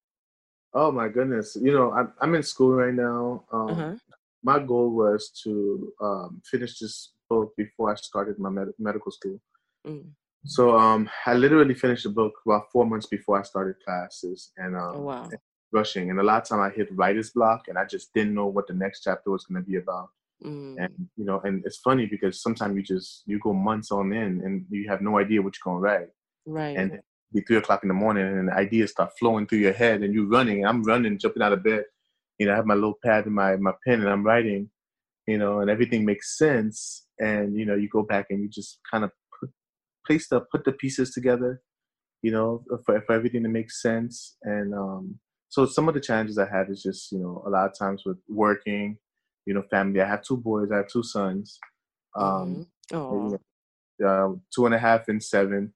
Oh 0.73 0.91
my 0.91 1.07
goodness! 1.07 1.57
You 1.59 1.71
know, 1.73 1.91
I'm 1.91 2.13
I'm 2.21 2.35
in 2.35 2.43
school 2.43 2.73
right 2.73 2.93
now. 2.93 3.43
Um, 3.51 3.69
uh-huh. 3.69 3.95
My 4.43 4.59
goal 4.59 4.91
was 4.91 5.29
to 5.43 5.91
um, 6.01 6.41
finish 6.45 6.79
this 6.79 7.11
book 7.29 7.53
before 7.57 7.91
I 7.91 7.95
started 7.95 8.39
my 8.39 8.49
med- 8.49 8.73
medical 8.79 9.11
school. 9.11 9.39
Mm. 9.85 10.11
So 10.45 10.77
um, 10.77 11.09
I 11.25 11.33
literally 11.33 11.73
finished 11.73 12.03
the 12.03 12.09
book 12.09 12.33
about 12.45 12.71
four 12.71 12.85
months 12.85 13.07
before 13.07 13.39
I 13.39 13.43
started 13.43 13.75
classes, 13.83 14.51
and, 14.57 14.75
um, 14.75 14.93
oh, 14.95 15.01
wow. 15.01 15.29
rushing. 15.73 16.09
And 16.09 16.19
a 16.19 16.23
lot 16.23 16.43
of 16.43 16.47
time 16.47 16.61
I 16.61 16.69
hit 16.69 16.95
writer's 16.95 17.31
block, 17.31 17.67
and 17.67 17.77
I 17.77 17.85
just 17.85 18.13
didn't 18.13 18.35
know 18.35 18.45
what 18.45 18.67
the 18.67 18.73
next 18.73 19.03
chapter 19.03 19.31
was 19.31 19.45
going 19.45 19.61
to 19.61 19.69
be 19.69 19.77
about. 19.77 20.09
Mm. 20.43 20.75
And 20.77 21.09
you 21.15 21.25
know, 21.25 21.41
and 21.43 21.65
it's 21.65 21.77
funny 21.77 22.05
because 22.05 22.41
sometimes 22.41 22.75
you 22.75 22.83
just 22.83 23.23
you 23.25 23.39
go 23.39 23.53
months 23.53 23.91
on 23.91 24.13
in 24.13 24.41
and 24.45 24.65
you 24.69 24.87
have 24.87 25.01
no 25.01 25.17
idea 25.17 25.41
what 25.41 25.55
you're 25.55 25.73
gonna 25.73 25.79
write. 25.79 26.09
Right. 26.45 26.77
And 26.77 26.99
be 27.33 27.41
three 27.41 27.57
o'clock 27.57 27.83
in 27.83 27.87
the 27.87 27.93
morning 27.93 28.25
and 28.25 28.49
ideas 28.49 28.91
start 28.91 29.11
flowing 29.19 29.47
through 29.47 29.59
your 29.59 29.73
head 29.73 30.01
and 30.01 30.13
you're 30.13 30.27
running. 30.27 30.65
I'm 30.65 30.83
running, 30.83 31.19
jumping 31.19 31.43
out 31.43 31.53
of 31.53 31.63
bed. 31.63 31.83
You 32.39 32.45
know, 32.45 32.53
I 32.53 32.55
have 32.55 32.65
my 32.65 32.75
little 32.75 32.97
pad 33.03 33.25
and 33.25 33.35
my 33.35 33.55
my 33.57 33.73
pen 33.85 34.01
and 34.01 34.09
I'm 34.09 34.25
writing. 34.25 34.69
You 35.27 35.37
know, 35.37 35.59
and 35.59 35.69
everything 35.69 36.05
makes 36.05 36.37
sense. 36.37 37.05
And 37.19 37.57
you 37.57 37.65
know, 37.65 37.75
you 37.75 37.89
go 37.89 38.03
back 38.03 38.27
and 38.29 38.41
you 38.41 38.47
just 38.47 38.79
kind 38.89 39.03
of 39.03 39.11
put, 39.39 39.49
place 40.05 40.29
the 40.29 40.41
put 40.51 40.63
the 40.63 40.71
pieces 40.71 41.11
together. 41.11 41.61
You 42.21 42.31
know, 42.31 42.63
for 42.85 43.01
for 43.01 43.13
everything 43.13 43.43
to 43.43 43.49
make 43.49 43.71
sense. 43.71 44.37
And 44.43 44.73
um, 44.73 45.19
so 45.49 45.65
some 45.65 45.87
of 45.87 45.93
the 45.93 46.01
challenges 46.01 46.37
I 46.37 46.47
had 46.49 46.69
is 46.69 46.81
just 46.81 47.11
you 47.11 47.19
know 47.19 47.43
a 47.45 47.49
lot 47.49 47.69
of 47.69 47.77
times 47.77 48.03
with 48.05 48.17
working 48.29 48.97
you 49.47 49.53
know, 49.53 49.63
family. 49.71 50.01
I 50.01 50.07
have 50.07 50.23
two 50.23 50.37
boys. 50.37 50.69
I 50.71 50.77
have 50.77 50.89
two 50.89 51.03
sons. 51.03 51.57
Um, 52.15 52.67
mm-hmm. 52.91 54.05
uh, 54.05 54.35
two 54.53 54.65
and 54.65 54.75
a 54.75 54.77
half 54.77 55.07
and 55.07 55.23
seven, 55.23 55.73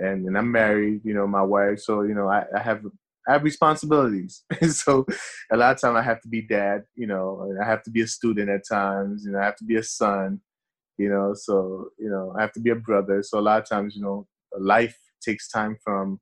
and 0.00 0.26
and 0.26 0.36
I'm 0.36 0.50
married. 0.50 1.02
You 1.04 1.14
know, 1.14 1.26
my 1.26 1.42
wife. 1.42 1.80
So 1.80 2.02
you 2.02 2.14
know, 2.14 2.28
I, 2.28 2.44
I 2.54 2.60
have 2.60 2.84
I 3.28 3.34
have 3.34 3.44
responsibilities. 3.44 4.42
so 4.70 5.06
a 5.52 5.56
lot 5.56 5.74
of 5.74 5.80
time 5.80 5.96
I 5.96 6.02
have 6.02 6.20
to 6.22 6.28
be 6.28 6.42
dad. 6.42 6.84
You 6.96 7.06
know, 7.06 7.46
and 7.48 7.62
I 7.62 7.66
have 7.66 7.82
to 7.84 7.90
be 7.90 8.00
a 8.02 8.06
student 8.06 8.50
at 8.50 8.62
times. 8.68 9.24
You 9.24 9.32
know, 9.32 9.38
I 9.38 9.44
have 9.44 9.56
to 9.56 9.64
be 9.64 9.76
a 9.76 9.82
son. 9.82 10.40
You 10.98 11.08
know, 11.08 11.32
so 11.34 11.88
you 11.98 12.10
know, 12.10 12.34
I 12.36 12.42
have 12.42 12.52
to 12.52 12.60
be 12.60 12.70
a 12.70 12.76
brother. 12.76 13.22
So 13.22 13.38
a 13.38 13.40
lot 13.40 13.62
of 13.62 13.68
times, 13.68 13.94
you 13.96 14.02
know, 14.02 14.26
life 14.58 14.98
takes 15.22 15.48
time 15.48 15.76
from 15.84 16.20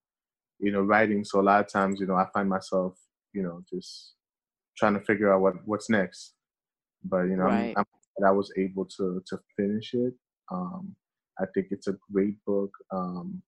you 0.61 0.73
know 0.73 0.83
writing. 0.83 1.25
So 1.25 1.41
a 1.41 1.43
lot 1.43 1.61
of 1.65 1.73
times, 1.73 2.01
you 2.01 2.07
know, 2.07 2.17
I 2.17 2.27
find 2.35 2.49
myself, 2.49 2.95
you 3.33 3.43
know, 3.43 3.63
just 3.73 4.15
trying 4.77 4.95
to 4.95 5.05
figure 5.05 5.33
out 5.33 5.41
what 5.41 5.55
what's 5.65 5.91
next. 5.91 6.35
But 7.05 7.23
you 7.23 7.37
know, 7.37 7.45
right. 7.45 7.75
I'm, 7.77 7.85
I'm 8.19 8.25
I 8.27 8.31
was 8.33 8.53
able 8.57 8.85
to 8.85 9.23
to 9.27 9.39
finish 9.57 9.95
it. 9.95 10.15
Um, 10.51 10.95
I 11.41 11.45
think 11.55 11.69
it's 11.71 11.87
a 11.89 11.97
great 12.13 12.35
book. 12.45 12.71
Um, 12.93 13.43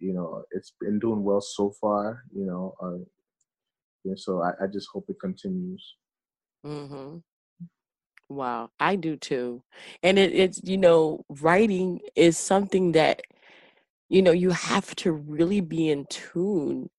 you 0.00 0.12
know, 0.12 0.42
it's 0.50 0.72
been 0.80 0.98
doing 0.98 1.22
well 1.22 1.40
so 1.40 1.72
far. 1.80 2.24
You 2.34 2.46
know, 2.46 2.74
uh, 2.82 4.14
so 4.16 4.42
I, 4.42 4.64
I 4.64 4.66
just 4.66 4.88
hope 4.92 5.06
it 5.08 5.20
continues. 5.20 5.96
Mm-hmm. 6.66 7.18
Wow, 8.28 8.70
I 8.78 8.96
do 8.96 9.16
too. 9.16 9.62
And 10.02 10.18
it, 10.18 10.32
it's 10.32 10.60
you 10.64 10.78
know, 10.78 11.24
writing 11.28 12.00
is 12.16 12.38
something 12.38 12.92
that 12.92 13.22
you 14.08 14.22
know 14.22 14.32
you 14.32 14.50
have 14.50 14.94
to 14.96 15.12
really 15.12 15.60
be 15.60 15.90
in 15.90 16.06
tune 16.06 16.90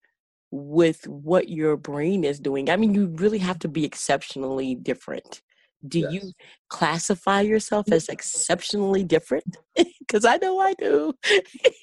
with 0.52 1.08
what 1.08 1.50
your 1.50 1.78
brain 1.78 2.24
is 2.24 2.40
doing. 2.40 2.70
I 2.70 2.76
mean, 2.76 2.94
you 2.94 3.08
really 3.08 3.40
have 3.40 3.60
to 3.60 3.70
be 3.70 3.86
exceptionally 3.86 4.76
different 4.76 5.42
do 5.88 6.00
yes. 6.00 6.14
you 6.14 6.32
classify 6.70 7.42
yourself 7.42 7.92
as 7.92 8.10
exceptionally 8.10 9.04
different? 9.04 9.58
Because 10.02 10.26
I 10.26 10.36
know 10.38 10.60
I 10.60 10.74
do. 10.74 11.14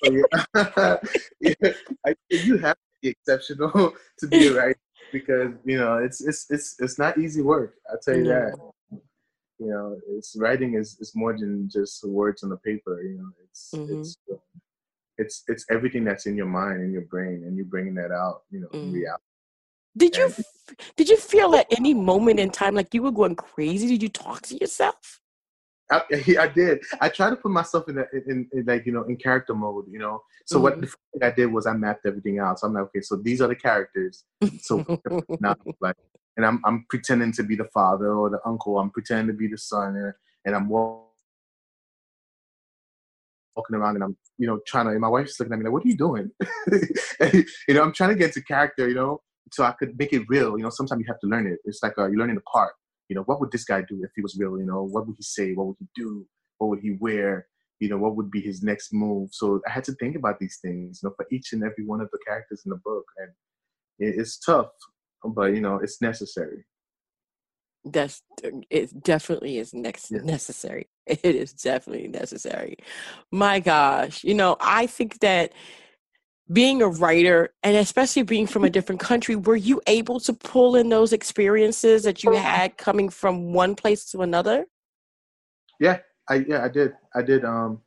oh, 0.05 0.11
yeah. 0.11 0.97
yeah. 1.41 1.73
I, 2.07 2.15
you 2.29 2.59
have 2.59 2.75
to 2.77 2.83
be 3.01 3.09
exceptional 3.09 3.95
to 4.19 4.27
be 4.27 4.51
right 4.51 4.77
because 5.13 5.53
you 5.65 5.79
know 5.79 5.97
it's 5.97 6.21
it's 6.21 6.45
it's 6.51 6.77
it's 6.79 6.99
not 6.99 7.17
easy 7.17 7.41
work. 7.41 7.77
I'll 7.91 7.99
tell 7.99 8.17
you 8.19 8.25
no. 8.25 8.29
that. 8.29 8.55
You 9.59 9.71
know, 9.71 9.97
it's 10.11 10.37
writing 10.39 10.75
is 10.75 10.99
is 11.01 11.13
more 11.15 11.39
than 11.39 11.71
just 11.73 12.07
words 12.07 12.43
on 12.43 12.51
the 12.51 12.59
paper. 12.59 13.01
You 13.03 13.17
know, 13.17 13.31
it's 13.45 13.71
mm-hmm. 13.75 13.99
it's 13.99 14.19
it's 15.17 15.45
it's 15.49 15.65
everything 15.71 16.05
that's 16.05 16.27
in 16.27 16.37
your 16.37 16.47
mind 16.47 16.83
and 16.83 16.93
your 16.93 17.07
brain, 17.07 17.45
and 17.47 17.57
you 17.57 17.65
bringing 17.65 17.95
that 17.95 18.11
out. 18.11 18.43
You 18.51 18.61
know, 18.61 18.69
mm. 18.69 18.83
in 18.83 18.93
reality. 18.93 19.23
Did 19.99 20.17
you 20.17 20.33
did 20.97 21.09
you 21.09 21.17
feel 21.17 21.55
at 21.57 21.67
any 21.77 21.93
moment 21.93 22.39
in 22.41 22.51
time 22.51 22.75
like 22.75 22.95
you 22.95 23.03
were 23.03 23.13
going 23.13 23.35
crazy? 23.35 23.89
Did 23.89 24.03
you 24.03 24.09
talk 24.09 24.43
to 24.43 24.57
yourself? 24.57 25.21
I, 25.91 26.03
I, 26.39 26.49
did. 26.49 26.81
I 27.01 27.09
tried 27.09 27.31
to 27.31 27.37
put 27.37 27.51
myself 27.51 27.89
in, 27.89 27.95
the, 27.95 28.07
in, 28.13 28.47
in, 28.53 28.67
like 28.67 28.85
you 28.85 28.93
know 28.93 29.05
in 29.05 29.17
character 29.17 29.55
mode. 29.55 29.87
You 29.91 29.99
know, 29.99 30.23
so 30.45 30.57
mm-hmm. 30.57 30.63
what 30.63 30.81
the 30.81 30.87
first 30.87 30.99
thing 31.13 31.23
I 31.23 31.31
did 31.31 31.47
was 31.47 31.67
I 31.67 31.73
mapped 31.73 32.07
everything 32.07 32.39
out. 32.39 32.61
So 32.61 32.67
I'm 32.67 32.75
like, 32.75 32.85
okay, 32.85 33.01
so 33.01 33.17
these 33.17 33.41
are 33.41 33.49
the 33.49 33.57
characters. 33.57 34.25
So 34.61 34.85
now, 35.41 35.57
like, 35.81 35.97
and 36.37 36.45
I'm 36.45 36.61
I'm 36.65 36.85
pretending 36.91 37.33
to 37.33 37.43
be 37.43 37.57
the 37.57 37.69
father 37.73 38.13
or 38.13 38.29
the 38.31 38.41
uncle. 38.45 38.79
I'm 38.79 38.91
pretending 38.91 39.29
to 39.29 39.33
be 39.33 39.49
the 39.49 39.59
son, 39.59 39.97
and, 39.97 40.13
and 40.45 40.55
I'm 40.55 40.69
walking 40.69 41.09
around 43.73 43.97
and 43.97 44.05
I'm 44.05 44.17
you 44.37 44.47
know 44.47 44.61
trying 44.67 44.87
to. 44.87 44.93
And 44.93 45.01
my 45.01 45.09
wife's 45.09 45.41
looking 45.41 45.55
at 45.55 45.59
me 45.59 45.65
like, 45.65 45.73
"What 45.73 45.85
are 45.85 45.89
you 45.89 45.97
doing?" 45.97 46.31
you 47.69 47.75
know, 47.75 47.83
I'm 47.83 47.93
trying 47.93 48.11
to 48.11 48.17
get 48.17 48.29
into 48.29 48.43
character. 48.43 48.89
You 48.89 48.95
know, 48.95 49.23
so 49.53 49.65
I 49.65 49.73
could 49.73 49.99
make 49.99 50.13
it 50.13 50.25
real. 50.29 50.57
You 50.57 50.65
know, 50.65 50.71
sometimes 50.71 51.01
you 51.01 51.07
have 51.09 51.21
to 51.21 51.27
learn 51.27 51.47
it. 51.47 51.59
It's 51.65 51.83
like 51.83 51.99
uh, 51.99 52.07
you're 52.07 52.19
learning 52.19 52.37
the 52.37 52.43
part 52.43 52.73
you 53.09 53.17
know, 53.17 53.23
what 53.23 53.41
would 53.41 53.51
this 53.51 53.65
guy 53.65 53.81
do 53.81 54.01
if 54.03 54.11
he 54.15 54.23
was 54.23 54.37
real? 54.39 54.59
You 54.59 54.67
know, 54.67 54.83
what 54.85 55.07
would 55.07 55.17
he 55.17 55.23
say? 55.23 55.55
What 55.55 55.69
would 55.69 55.77
he 55.79 55.87
do? 55.95 56.27
What 56.59 56.69
would 56.69 56.81
he 56.81 56.97
wear? 57.01 57.47
You 57.81 57.89
know, 57.89 57.97
what 57.97 58.17
would 58.17 58.31
be 58.31 58.41
his 58.41 58.63
next 58.63 58.93
move? 58.93 59.31
So 59.33 59.61
I 59.67 59.71
had 59.71 59.85
to 59.85 59.93
think 59.93 60.17
about 60.17 60.39
these 60.39 60.59
things, 60.63 61.01
you 61.03 61.09
know, 61.09 61.15
for 61.17 61.27
each 61.31 61.53
and 61.53 61.63
every 61.63 61.85
one 61.85 62.01
of 62.01 62.11
the 62.13 62.19
characters 62.27 62.63
in 62.67 62.71
the 62.71 62.81
book. 62.85 63.05
And 63.19 63.31
it's 63.99 64.39
tough, 64.39 64.69
but, 65.25 65.55
you 65.55 65.61
know, 65.61 65.77
it's 65.83 66.03
necessary. 66.03 66.65
That's 67.85 68.23
it 68.43 69.03
definitely 69.03 69.59
is 69.59 69.73
next 69.73 70.11
yeah. 70.11 70.21
necessary. 70.23 70.89
It 71.07 71.37
is 71.37 71.55
definitely 71.55 72.09
necessary. 72.09 72.77
My 73.33 73.61
gosh, 73.61 74.25
you 74.25 74.35
know, 74.35 74.59
I 74.61 74.87
think 74.87 75.21
that 75.21 75.53
being 76.51 76.81
a 76.81 76.89
writer 76.89 77.53
and 77.63 77.77
especially 77.77 78.23
being 78.23 78.47
from 78.47 78.65
a 78.65 78.71
different 78.71 79.01
country 79.01 79.37
were 79.37 79.57
you 79.57 79.81
able 79.87 80.19
to 80.19 80.33
pull 80.33 80.77
in 80.77 80.89
those 80.89 81.13
experiences 81.13 82.03
that 82.03 82.25
you 82.25 82.33
had 82.35 82.77
coming 82.79 83.09
from 83.09 83.53
one 83.53 83.75
place 83.75 84.11
to 84.11 84.21
another 84.21 84.67
yeah 85.79 85.99
i 86.31 86.37
yeah 86.49 86.65
i 86.65 86.69
did 86.69 86.93
i 87.15 87.23
did 87.23 87.45
um 87.45 87.81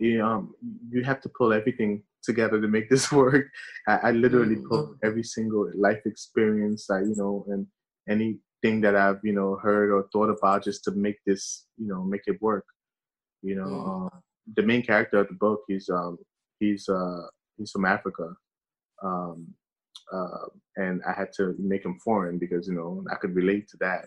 you, 0.00 0.24
um, 0.24 0.54
you 0.90 1.04
have 1.04 1.20
to 1.20 1.30
pull 1.38 1.52
everything 1.52 2.02
together 2.22 2.60
to 2.60 2.68
make 2.68 2.88
this 2.90 3.10
work 3.10 3.46
i, 3.88 3.96
I 3.96 4.10
literally 4.12 4.56
mm-hmm. 4.56 4.68
pulled 4.68 4.98
every 5.02 5.24
single 5.24 5.70
life 5.74 6.00
experience 6.06 6.86
that 6.88 7.04
you 7.06 7.14
know 7.16 7.44
and 7.48 7.66
anything 8.08 8.80
that 8.82 8.94
i've 8.94 9.20
you 9.24 9.32
know 9.32 9.58
heard 9.60 9.90
or 9.90 10.08
thought 10.12 10.30
about 10.30 10.64
just 10.64 10.84
to 10.84 10.92
make 10.92 11.16
this 11.26 11.66
you 11.78 11.88
know 11.88 12.04
make 12.04 12.22
it 12.26 12.40
work 12.40 12.64
you 13.42 13.56
know 13.56 13.66
mm-hmm. 13.66 14.18
the 14.56 14.62
main 14.62 14.82
character 14.82 15.18
of 15.18 15.28
the 15.28 15.34
book 15.34 15.62
is 15.68 15.88
um 15.88 16.16
he's 16.60 16.88
uh 16.88 17.26
he's 17.56 17.70
from 17.70 17.84
Africa, 17.84 18.34
um, 19.02 19.46
uh, 20.12 20.46
and 20.76 21.02
I 21.06 21.12
had 21.12 21.32
to 21.36 21.54
make 21.58 21.84
him 21.84 21.98
foreign 22.04 22.38
because 22.38 22.68
you 22.68 22.74
know 22.74 23.04
I 23.10 23.16
could 23.16 23.34
relate 23.34 23.68
to 23.68 23.76
that, 23.80 24.06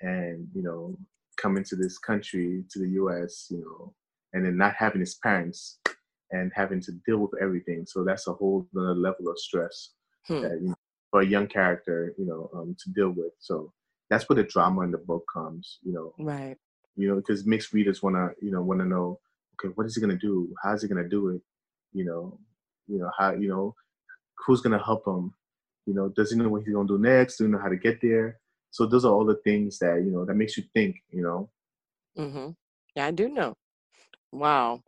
and 0.00 0.48
you 0.54 0.62
know 0.62 0.96
coming 1.36 1.64
to 1.64 1.76
this 1.76 1.98
country 1.98 2.64
to 2.70 2.78
the 2.78 2.90
U.S. 2.90 3.48
you 3.50 3.60
know, 3.60 3.94
and 4.32 4.44
then 4.44 4.56
not 4.56 4.74
having 4.78 5.00
his 5.00 5.16
parents 5.16 5.78
and 6.30 6.50
having 6.54 6.80
to 6.80 6.92
deal 7.06 7.18
with 7.18 7.30
everything. 7.40 7.84
So 7.86 8.04
that's 8.04 8.26
a 8.26 8.32
whole 8.32 8.66
other 8.76 8.94
level 8.94 9.28
of 9.28 9.38
stress 9.38 9.90
hmm. 10.26 10.42
that 10.42 10.58
you 10.60 10.68
know, 10.68 10.74
for 11.10 11.20
a 11.20 11.26
young 11.26 11.46
character, 11.46 12.14
you 12.18 12.26
know, 12.26 12.50
um, 12.54 12.76
to 12.82 12.90
deal 12.90 13.10
with. 13.10 13.32
So 13.38 13.72
that's 14.10 14.28
where 14.28 14.36
the 14.36 14.42
drama 14.44 14.82
in 14.82 14.90
the 14.90 14.98
book 14.98 15.24
comes, 15.32 15.78
you 15.82 15.92
know. 15.92 16.12
Right. 16.18 16.56
You 16.96 17.08
know, 17.08 17.16
because 17.16 17.46
mixed 17.46 17.72
readers 17.72 18.02
wanna, 18.02 18.30
you 18.40 18.50
know, 18.50 18.62
wanna 18.62 18.84
know, 18.84 19.20
okay, 19.54 19.72
what 19.74 19.86
is 19.86 19.94
he 19.94 20.00
gonna 20.00 20.18
do? 20.18 20.52
How 20.62 20.74
is 20.74 20.82
he 20.82 20.88
gonna 20.88 21.08
do 21.08 21.28
it? 21.28 21.40
You 21.92 22.04
know, 22.04 22.38
you 22.88 22.98
know 22.98 23.10
how 23.18 23.32
you 23.32 23.48
know 23.48 23.74
who's 24.46 24.60
gonna 24.60 24.82
help 24.82 25.06
him? 25.06 25.34
You 25.86 25.94
know 25.94 26.08
does 26.08 26.32
he 26.32 26.38
know 26.38 26.48
what 26.48 26.62
he's 26.64 26.74
gonna 26.74 26.88
do 26.88 26.98
next? 26.98 27.38
Do 27.38 27.44
he 27.44 27.50
know 27.50 27.58
how 27.58 27.68
to 27.68 27.76
get 27.76 28.00
there? 28.00 28.40
So 28.70 28.86
those 28.86 29.04
are 29.04 29.12
all 29.12 29.24
the 29.24 29.36
things 29.44 29.78
that 29.78 30.02
you 30.04 30.10
know 30.10 30.24
that 30.24 30.34
makes 30.34 30.56
you 30.56 30.64
think 30.74 30.96
you 31.10 31.22
know? 31.22 31.50
Mm-hmm. 32.18 32.50
Yeah 32.96 33.06
i 33.06 33.10
do 33.10 33.28
know. 33.28 33.54
Wow. 34.32 34.82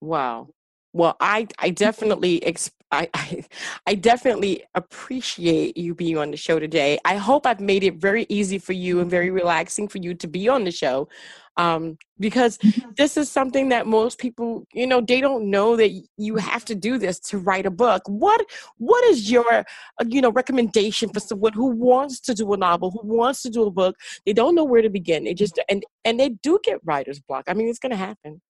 Wow. 0.00 0.48
Well 0.92 1.16
i 1.20 1.46
i 1.58 1.70
definitely 1.70 2.40
exp- 2.40 2.72
I, 2.90 3.08
I, 3.14 3.44
I 3.86 3.94
definitely 3.94 4.64
appreciate 4.74 5.76
you 5.76 5.94
being 5.94 6.18
on 6.18 6.30
the 6.30 6.36
show 6.36 6.58
today. 6.58 6.98
I 7.04 7.16
hope 7.16 7.46
I've 7.46 7.60
made 7.60 7.84
it 7.84 7.96
very 7.96 8.26
easy 8.28 8.58
for 8.58 8.74
you 8.74 9.00
and 9.00 9.10
very 9.10 9.30
relaxing 9.30 9.88
for 9.88 9.98
you 9.98 10.14
to 10.14 10.26
be 10.26 10.48
on 10.48 10.64
the 10.64 10.70
show 10.70 11.08
um, 11.56 11.98
because 12.18 12.58
mm-hmm. 12.58 12.90
this 12.96 13.16
is 13.16 13.30
something 13.30 13.68
that 13.70 13.86
most 13.86 14.18
people 14.18 14.66
you 14.72 14.86
know 14.86 15.00
they 15.00 15.20
don't 15.20 15.50
know 15.50 15.76
that 15.76 15.90
you 16.16 16.36
have 16.36 16.64
to 16.66 16.74
do 16.74 16.98
this 16.98 17.18
to 17.20 17.38
write 17.38 17.66
a 17.66 17.70
book. 17.70 18.02
What 18.06 18.44
what 18.78 19.04
is 19.04 19.30
your 19.30 19.52
uh, 19.52 19.64
you 20.06 20.20
know 20.20 20.30
recommendation 20.30 21.10
for 21.10 21.20
someone 21.20 21.52
who 21.52 21.66
wants 21.66 22.20
to 22.20 22.34
do 22.34 22.52
a 22.52 22.56
novel 22.56 22.90
who 22.90 23.16
wants 23.16 23.42
to 23.42 23.50
do 23.50 23.64
a 23.64 23.70
book? 23.70 23.96
They 24.24 24.32
don't 24.32 24.54
know 24.54 24.64
where 24.64 24.82
to 24.82 24.90
begin. 24.90 25.24
They 25.24 25.34
just 25.34 25.58
and 25.68 25.84
and 26.04 26.18
they 26.18 26.30
do 26.30 26.58
get 26.62 26.80
writer's 26.84 27.20
block. 27.20 27.44
I 27.48 27.54
mean 27.54 27.68
it's 27.68 27.78
going 27.78 27.90
to 27.90 27.96
happen. 27.96 28.40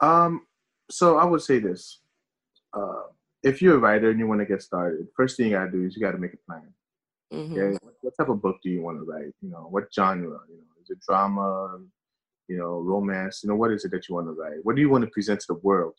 Um 0.00 0.46
so 0.88 1.16
i 1.18 1.24
would 1.24 1.42
say 1.42 1.58
this 1.58 2.00
uh 2.72 3.02
if 3.42 3.60
you're 3.60 3.74
a 3.74 3.78
writer 3.78 4.10
and 4.10 4.20
you 4.20 4.26
want 4.28 4.40
to 4.40 4.46
get 4.46 4.62
started 4.62 5.04
first 5.16 5.36
thing 5.36 5.46
you 5.46 5.52
got 5.52 5.64
to 5.64 5.70
do 5.70 5.84
is 5.84 5.96
you 5.96 6.02
got 6.02 6.12
to 6.12 6.18
make 6.18 6.34
a 6.34 6.36
plan. 6.46 6.62
Mm-hmm. 7.32 7.58
okay? 7.58 7.78
What 8.02 8.14
type 8.16 8.28
of 8.28 8.40
book 8.40 8.58
do 8.62 8.70
you 8.70 8.82
want 8.82 8.98
to 8.98 9.04
write? 9.04 9.32
You 9.40 9.50
know 9.50 9.66
what 9.70 9.92
genre 9.92 10.38
you 10.48 10.58
know 10.58 10.75
is 10.86 10.96
it 10.96 11.02
drama? 11.06 11.78
You 12.48 12.58
know, 12.58 12.80
romance? 12.80 13.40
You 13.42 13.50
know, 13.50 13.56
what 13.56 13.72
is 13.72 13.84
it 13.84 13.90
that 13.90 14.08
you 14.08 14.14
want 14.14 14.28
to 14.28 14.32
write? 14.32 14.60
What 14.62 14.76
do 14.76 14.82
you 14.82 14.90
want 14.90 15.04
to 15.04 15.10
present 15.10 15.40
to 15.40 15.46
the 15.48 15.60
world? 15.62 15.94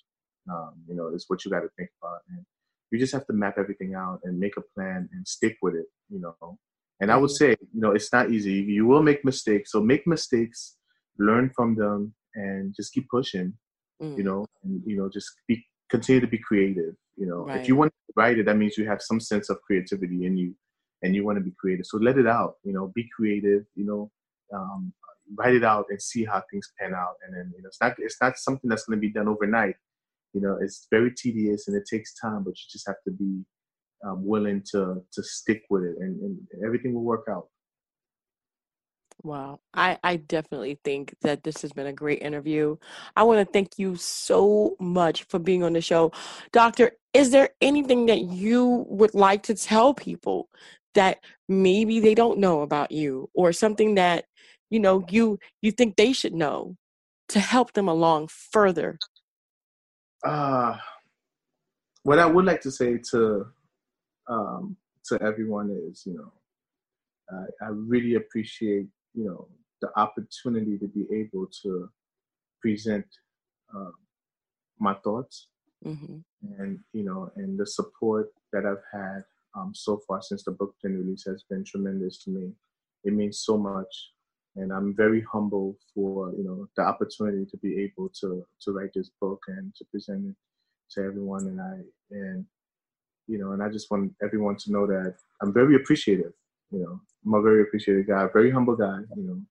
Um, 0.50 0.76
you 0.88 0.96
know, 0.96 1.10
is 1.14 1.26
what 1.28 1.44
you 1.44 1.52
got 1.52 1.60
to 1.60 1.70
think 1.78 1.90
about. 2.02 2.20
And 2.30 2.46
you 2.90 3.00
just 3.00 3.14
have 3.14 3.28
to 3.28 3.34
map 3.34 3.56
everything 3.58 3.96
out 3.96 4.22
and 4.24 4.40
make 4.40 4.56
a 4.56 4.62
plan 4.74 5.10
and 5.12 5.28
stick 5.28 5.58
with 5.62 5.76
it. 5.76 5.88
You 6.10 6.22
know, 6.22 6.58
and 7.02 7.12
I 7.12 7.18
would 7.18 7.30
mm-hmm. 7.32 7.52
say, 7.52 7.56
you 7.74 7.82
know, 7.82 7.92
it's 7.92 8.14
not 8.14 8.32
easy. 8.32 8.54
You 8.54 8.86
will 8.86 9.04
make 9.04 9.26
mistakes. 9.26 9.72
So 9.72 9.82
make 9.82 10.08
mistakes, 10.08 10.78
learn 11.20 11.52
from 11.56 11.76
them, 11.76 12.14
and 12.36 12.74
just 12.76 12.94
keep 12.94 13.10
pushing. 13.10 13.54
Mm. 14.02 14.18
You 14.18 14.24
know, 14.24 14.46
and 14.64 14.82
you 14.86 14.96
know, 14.96 15.10
just 15.10 15.30
be 15.48 15.66
continue 15.90 16.22
to 16.22 16.28
be 16.28 16.38
creative. 16.38 16.96
You 17.18 17.26
know, 17.26 17.46
right. 17.46 17.60
if 17.60 17.68
you 17.68 17.76
want 17.76 17.92
to 17.92 18.14
write 18.16 18.38
it, 18.38 18.46
that 18.46 18.58
means 18.58 18.78
you 18.78 18.88
have 18.88 19.02
some 19.02 19.20
sense 19.20 19.50
of 19.50 19.62
creativity 19.62 20.26
in 20.26 20.38
you, 20.38 20.56
and 21.02 21.16
you 21.16 21.26
want 21.26 21.38
to 21.38 21.44
be 21.44 21.54
creative. 21.60 21.86
So 21.86 21.98
let 21.98 22.18
it 22.18 22.28
out. 22.28 22.56
You 22.64 22.74
know, 22.74 22.92
be 22.96 23.10
creative. 23.16 23.64
You 23.76 23.86
know, 23.86 24.12
um, 24.54 24.94
write 25.38 25.56
it 25.56 25.64
out 25.64 25.86
and 25.90 26.02
see 26.02 26.26
how 26.26 26.42
things 26.50 26.72
pan 26.80 26.94
out. 26.94 27.16
And 27.26 27.36
then 27.36 27.52
you 27.56 27.62
know, 27.62 27.68
it's 27.68 27.82
not 27.82 27.96
it's 27.98 28.18
not 28.22 28.38
something 28.38 28.70
that's 28.70 28.86
going 28.86 28.98
to 28.98 29.02
be 29.02 29.12
done 29.12 29.28
overnight. 29.28 29.76
You 30.34 30.42
know, 30.42 30.58
it's 30.62 30.88
very 30.92 31.12
tedious 31.16 31.68
and 31.68 31.76
it 31.76 31.84
takes 31.90 32.14
time, 32.16 32.44
but 32.44 32.52
you 32.52 32.66
just 32.70 32.88
have 32.88 33.02
to 33.06 33.12
be 33.12 33.44
um, 34.06 34.26
willing 34.26 34.64
to 34.72 35.02
to 35.14 35.24
stick 35.24 35.64
with 35.70 35.84
it, 35.84 35.96
and, 36.00 36.20
and 36.22 36.40
everything 36.66 36.94
will 36.94 37.04
work 37.04 37.26
out. 37.30 37.48
Wow. 39.24 39.60
I, 39.74 39.98
I 40.04 40.18
definitely 40.18 40.80
think 40.84 41.16
that 41.22 41.44
this 41.44 41.62
has 41.64 41.72
been 41.72 41.88
a 41.88 41.94
great 41.94 42.22
interview. 42.22 42.78
I 43.16 43.24
want 43.24 43.46
to 43.46 43.52
thank 43.52 43.80
you 43.80 43.96
so 43.96 44.76
much 44.80 45.24
for 45.24 45.40
being 45.40 45.64
on 45.64 45.74
the 45.74 45.82
show. 45.82 46.12
Doctor, 46.52 46.92
is 47.14 47.32
there 47.32 47.50
anything 47.60 48.06
that 48.06 48.22
you 48.22 48.86
would 48.88 49.16
like 49.16 49.44
to 49.44 49.56
tell 49.56 49.94
people 49.94 50.50
that 50.94 51.20
maybe 51.50 52.00
they 52.00 52.14
don't 52.14 52.40
know 52.40 52.62
about 52.62 52.92
you 52.92 53.30
or 53.34 53.52
something 53.54 53.96
that 53.96 54.26
you 54.70 54.80
know 54.80 55.06
you 55.10 55.40
you 55.62 55.72
think 55.72 55.96
they 55.96 56.14
should 56.14 56.34
know 56.34 56.76
to 57.30 57.40
help 57.40 57.74
them 57.74 57.88
along 57.88 58.28
further 58.28 58.98
uh 60.26 60.76
what 62.04 62.20
i 62.20 62.26
would 62.26 62.46
like 62.46 62.62
to 62.62 62.72
say 62.72 62.98
to 62.98 63.46
um 64.30 64.76
to 65.06 65.22
everyone 65.22 65.70
is 65.70 66.04
you 66.06 66.14
know 66.14 66.32
i, 67.32 67.66
I 67.66 67.70
really 67.70 68.16
appreciate 68.16 68.88
you 69.14 69.26
know 69.26 69.48
the 69.82 69.90
opportunity 70.00 70.78
to 70.78 70.88
be 70.88 71.06
able 71.14 71.48
to 71.64 71.90
present 72.62 73.06
uh, 73.76 73.92
my 74.80 74.96
thoughts 75.04 75.48
mm-hmm. 75.86 76.18
and 76.60 76.80
you 76.94 77.04
know 77.04 77.32
and 77.36 77.60
the 77.60 77.66
support 77.66 78.28
that 78.54 78.66
i've 78.66 78.84
had 78.92 79.24
um, 79.56 79.72
so 79.74 80.00
far 80.08 80.22
since 80.22 80.44
the 80.44 80.52
book 80.52 80.76
been 80.84 80.98
released 80.98 81.28
has 81.28 81.44
been 81.50 81.64
tremendous 81.64 82.24
to 82.24 82.30
me 82.32 82.52
it 83.04 83.14
means 83.14 83.40
so 83.40 83.58
much 83.58 84.12
and 84.58 84.74
I'm 84.74 84.96
very 84.96 85.24
humble 85.32 85.78
for 85.94 86.32
you 86.38 86.44
know 86.44 86.68
the 86.76 86.84
opportunity 86.84 87.46
to 87.46 87.58
be 87.58 87.82
able 87.84 88.10
to 88.22 88.46
to 88.62 88.72
write 88.72 88.92
this 88.94 89.12
book 89.22 89.42
and 89.48 89.74
to 89.76 89.86
present 89.86 90.26
it 90.30 90.36
to 90.92 91.06
everyone. 91.06 91.46
And 91.48 91.62
I 91.62 91.76
and 92.12 92.46
you 93.28 93.38
know 93.38 93.52
and 93.52 93.64
I 93.64 93.70
just 93.70 93.90
want 93.92 94.14
everyone 94.22 94.58
to 94.58 94.72
know 94.72 94.86
that 94.88 95.16
I'm 95.42 95.54
very 95.54 95.76
appreciative 95.76 96.34
you 96.72 96.80
know 96.80 97.00
I'm 97.26 97.34
a 97.34 97.42
very 97.42 97.62
appreciative 97.62 98.08
guy 98.08 98.28
very 98.34 98.52
humble 98.52 98.76
guy 98.76 99.00
you 99.16 99.24
know. 99.24 99.42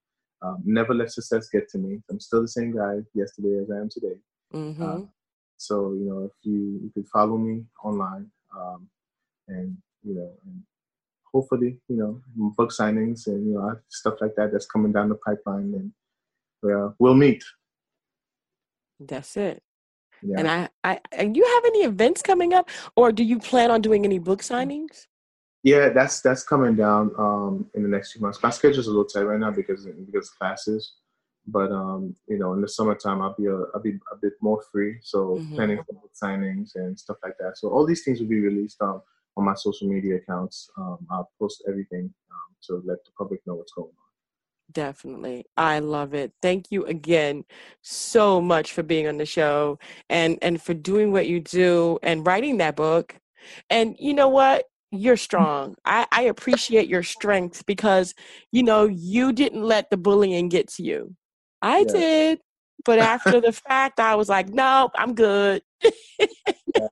Um, 0.43 0.61
never 0.63 0.93
let 0.93 1.11
success 1.11 1.49
get 1.49 1.67
to 1.69 1.79
me. 1.79 1.99
I'm 2.11 2.19
still 2.19 2.43
the 2.43 2.47
same 2.47 2.71
guy 2.71 2.97
yesterday 3.15 3.57
as 3.59 3.71
I 3.71 3.77
am 3.77 3.89
today. 3.89 4.17
Mm-hmm. 4.53 4.83
uh, 4.83 4.99
so 5.57 5.93
you 5.93 6.05
know 6.07 6.25
if 6.25 6.31
you 6.43 6.79
you 6.83 6.91
could 6.93 7.07
follow 7.07 7.37
me 7.37 7.63
online 7.83 8.29
um, 8.55 8.87
and 9.47 9.75
you 10.03 10.13
know 10.13 10.31
and 10.45 10.61
hopefully, 11.37 11.77
you 11.87 11.97
know, 11.97 12.19
book 12.57 12.71
signings 12.71 13.27
and 13.27 13.47
you 13.47 13.53
know 13.53 13.75
stuff 13.89 14.15
like 14.21 14.33
that 14.37 14.51
that's 14.51 14.65
coming 14.65 14.91
down 14.91 15.09
the 15.09 15.19
pipeline, 15.27 15.69
and 15.79 15.91
uh, 16.73 16.89
we'll 16.99 17.13
meet. 17.13 17.43
That's 18.99 19.37
it. 19.37 19.61
Yeah. 20.23 20.39
And 20.39 20.47
I, 20.47 20.69
I, 20.83 21.25
do 21.25 21.39
you 21.39 21.45
have 21.45 21.65
any 21.65 21.81
events 21.83 22.23
coming 22.23 22.53
up, 22.53 22.69
or 22.95 23.11
do 23.11 23.23
you 23.23 23.37
plan 23.37 23.69
on 23.69 23.81
doing 23.81 24.03
any 24.03 24.17
book 24.17 24.41
signings? 24.41 25.05
Yeah, 25.63 25.89
that's 25.89 26.21
that's 26.21 26.43
coming 26.43 26.75
down 26.75 27.11
um, 27.19 27.69
in 27.75 27.83
the 27.83 27.89
next 27.89 28.13
few 28.13 28.21
months. 28.21 28.41
My 28.41 28.49
schedule's 28.49 28.87
a 28.87 28.89
little 28.89 29.05
tight 29.05 29.23
right 29.23 29.39
now 29.39 29.51
because 29.51 29.85
because 30.05 30.29
classes, 30.29 30.93
but 31.45 31.71
um, 31.71 32.15
you 32.27 32.39
know, 32.39 32.53
in 32.53 32.61
the 32.61 32.67
summertime, 32.67 33.21
I'll 33.21 33.35
be 33.37 33.45
a, 33.45 33.57
I'll 33.75 33.81
be 33.89 33.99
a 34.11 34.17
bit 34.25 34.33
more 34.41 34.61
free. 34.71 34.97
So 35.01 35.19
mm-hmm. 35.19 35.55
planning 35.55 35.77
for 35.85 35.93
book 35.93 36.13
signings 36.23 36.75
and 36.75 36.97
stuff 36.97 37.17
like 37.23 37.37
that. 37.39 37.57
So 37.59 37.69
all 37.69 37.85
these 37.85 38.03
things 38.03 38.19
will 38.19 38.33
be 38.37 38.39
released 38.39 38.81
um, 38.81 39.01
on 39.37 39.45
my 39.45 39.53
social 39.53 39.87
media 39.87 40.15
accounts. 40.15 40.69
Um, 40.77 40.97
I'll 41.09 41.29
post 41.39 41.63
everything 41.67 42.13
um, 42.31 42.55
to 42.63 42.83
let 42.85 43.03
the 43.05 43.11
public 43.17 43.39
know 43.45 43.55
what's 43.55 43.71
going 43.71 43.87
on. 43.87 44.07
Definitely. 44.71 45.45
I 45.55 45.79
love 45.79 46.13
it. 46.13 46.33
Thank 46.41 46.71
you 46.71 46.85
again 46.85 47.45
so 47.81 48.41
much 48.41 48.73
for 48.73 48.83
being 48.83 49.07
on 49.07 49.17
the 49.17 49.25
show 49.25 49.79
and 50.09 50.37
and 50.41 50.61
for 50.61 50.73
doing 50.73 51.13
what 51.13 51.27
you 51.27 51.39
do 51.39 51.99
and 52.03 52.27
writing 52.27 52.57
that 52.57 52.75
book. 52.75 53.15
And 53.69 53.95
you 53.97 54.13
know 54.13 54.27
what? 54.27 54.65
You're 54.91 55.17
strong. 55.17 55.75
I, 55.85 56.05
I 56.11 56.23
appreciate 56.23 56.89
your 56.89 57.03
strength 57.03 57.65
because 57.65 58.13
you 58.51 58.63
know 58.63 58.85
you 58.85 59.31
didn't 59.31 59.63
let 59.63 59.89
the 59.89 59.97
bullying 59.97 60.49
get 60.49 60.67
to 60.73 60.83
you. 60.83 61.15
I 61.61 61.79
yeah. 61.79 61.93
did. 61.93 62.39
But 62.83 62.99
after 62.99 63.39
the 63.39 63.51
fact, 63.67 63.99
I 63.99 64.15
was 64.15 64.27
like, 64.27 64.49
no, 64.49 64.89
I'm 64.95 65.13
good. 65.13 65.61
yeah. 65.81 66.87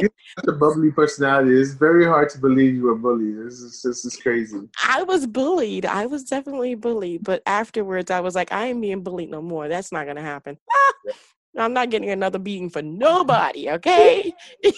Such 0.00 0.48
a 0.48 0.52
bubbly 0.52 0.90
personality. 0.90 1.58
It's 1.60 1.72
very 1.72 2.04
hard 2.04 2.28
to 2.30 2.38
believe 2.38 2.74
you 2.74 2.84
were 2.84 2.94
bullied. 2.94 3.38
This 3.38 3.60
is 3.60 3.82
this 3.82 4.04
is 4.04 4.16
crazy. 4.16 4.60
I 4.84 5.02
was 5.02 5.26
bullied. 5.26 5.86
I 5.86 6.06
was 6.06 6.24
definitely 6.24 6.74
bullied. 6.74 7.24
But 7.24 7.42
afterwards, 7.46 8.10
I 8.10 8.20
was 8.20 8.34
like, 8.34 8.52
I 8.52 8.66
ain't 8.66 8.80
being 8.80 9.02
bullied 9.02 9.30
no 9.30 9.42
more. 9.42 9.68
That's 9.68 9.92
not 9.92 10.06
gonna 10.06 10.22
happen. 10.22 10.58
Yeah. 11.06 11.12
I'm 11.58 11.72
not 11.72 11.88
getting 11.90 12.10
another 12.10 12.38
beating 12.38 12.68
for 12.68 12.82
nobody. 12.82 13.70
Okay. 13.70 14.30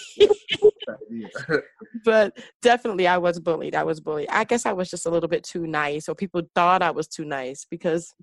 but 2.05 2.39
definitely, 2.63 3.07
I 3.09 3.19
was 3.19 3.41
bullied. 3.41 3.75
I 3.75 3.83
was 3.83 4.01
bullied. 4.01 4.29
I 4.31 4.45
guess 4.45 4.65
I 4.65 4.73
was 4.73 4.89
just 4.89 5.07
a 5.07 5.11
little 5.11 5.29
bit 5.29 5.43
too 5.43 5.67
nice, 5.67 6.09
or 6.09 6.15
people 6.15 6.43
thought 6.55 6.83
I 6.83 6.93
was 6.93 7.09
too 7.09 7.25
nice 7.25 7.67
because, 7.69 8.15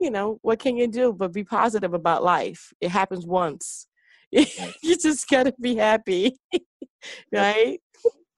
you 0.00 0.10
know, 0.10 0.38
what 0.42 0.58
can 0.58 0.76
you 0.76 0.88
do 0.88 1.12
but 1.12 1.32
be 1.32 1.44
positive 1.44 1.94
about 1.94 2.24
life? 2.24 2.72
It 2.80 2.90
happens 2.90 3.26
once. 3.26 3.86
you 4.82 4.96
just 4.96 5.28
gotta 5.28 5.54
be 5.60 5.76
happy, 5.76 6.38
right? 7.32 7.80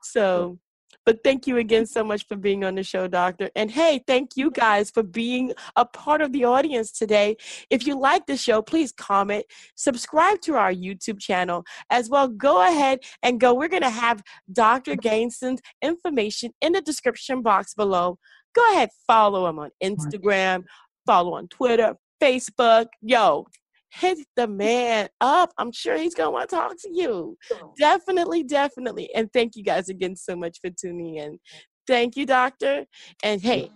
So, 0.02 0.58
but 1.04 1.18
thank 1.24 1.46
you 1.46 1.56
again 1.58 1.86
so 1.86 2.04
much 2.04 2.26
for 2.26 2.36
being 2.36 2.64
on 2.64 2.76
the 2.76 2.82
show, 2.82 3.08
Doctor. 3.08 3.50
And 3.56 3.70
hey, 3.70 4.02
thank 4.06 4.36
you 4.36 4.50
guys 4.50 4.90
for 4.90 5.02
being 5.02 5.52
a 5.76 5.84
part 5.84 6.22
of 6.22 6.32
the 6.32 6.44
audience 6.44 6.92
today. 6.92 7.36
If 7.70 7.86
you 7.86 7.98
like 7.98 8.26
the 8.26 8.36
show, 8.36 8.62
please 8.62 8.92
comment, 8.92 9.44
subscribe 9.74 10.40
to 10.42 10.54
our 10.54 10.72
YouTube 10.72 11.18
channel 11.18 11.64
as 11.90 12.08
well. 12.08 12.28
Go 12.28 12.62
ahead 12.62 13.00
and 13.22 13.40
go. 13.40 13.52
We're 13.52 13.68
going 13.68 13.82
to 13.82 13.90
have 13.90 14.22
Dr. 14.52 14.94
Gainson's 14.96 15.60
information 15.82 16.52
in 16.60 16.72
the 16.72 16.80
description 16.80 17.42
box 17.42 17.74
below. 17.74 18.18
Go 18.54 18.72
ahead, 18.72 18.90
follow 19.06 19.48
him 19.48 19.58
on 19.58 19.70
Instagram, 19.82 20.64
follow 21.06 21.34
on 21.34 21.48
Twitter, 21.48 21.96
Facebook. 22.22 22.86
Yo, 23.00 23.46
hit 23.92 24.18
the 24.36 24.46
man 24.48 25.08
up. 25.20 25.52
I'm 25.58 25.72
sure 25.72 25.96
he's 25.96 26.14
going 26.14 26.28
to 26.28 26.30
want 26.30 26.50
to 26.50 26.56
talk 26.56 26.76
to 26.82 26.90
you. 26.90 27.36
Definitely, 27.78 28.42
definitely. 28.42 29.14
And 29.14 29.32
thank 29.32 29.56
you 29.56 29.62
guys 29.62 29.88
again 29.88 30.16
so 30.16 30.34
much 30.36 30.58
for 30.60 30.70
tuning 30.70 31.16
in. 31.16 31.38
Thank 31.86 32.16
you, 32.16 32.26
doctor. 32.26 32.86
And 33.22 33.40
hey, 33.40 33.70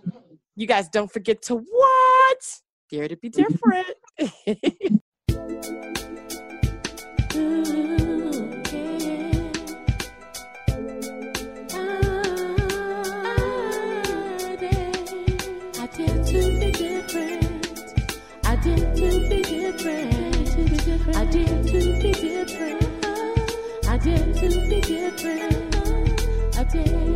you 0.54 0.66
guys 0.66 0.88
don't 0.88 1.12
forget 1.12 1.42
to 1.42 1.56
what? 1.56 2.60
Dare 2.90 3.08
to 3.08 3.16
be 3.16 3.28
different. 3.30 3.86
dare 24.06 24.32
to 24.34 24.68
be 24.68 24.80
different. 24.80 26.56
I 26.56 26.64
dare. 26.64 27.15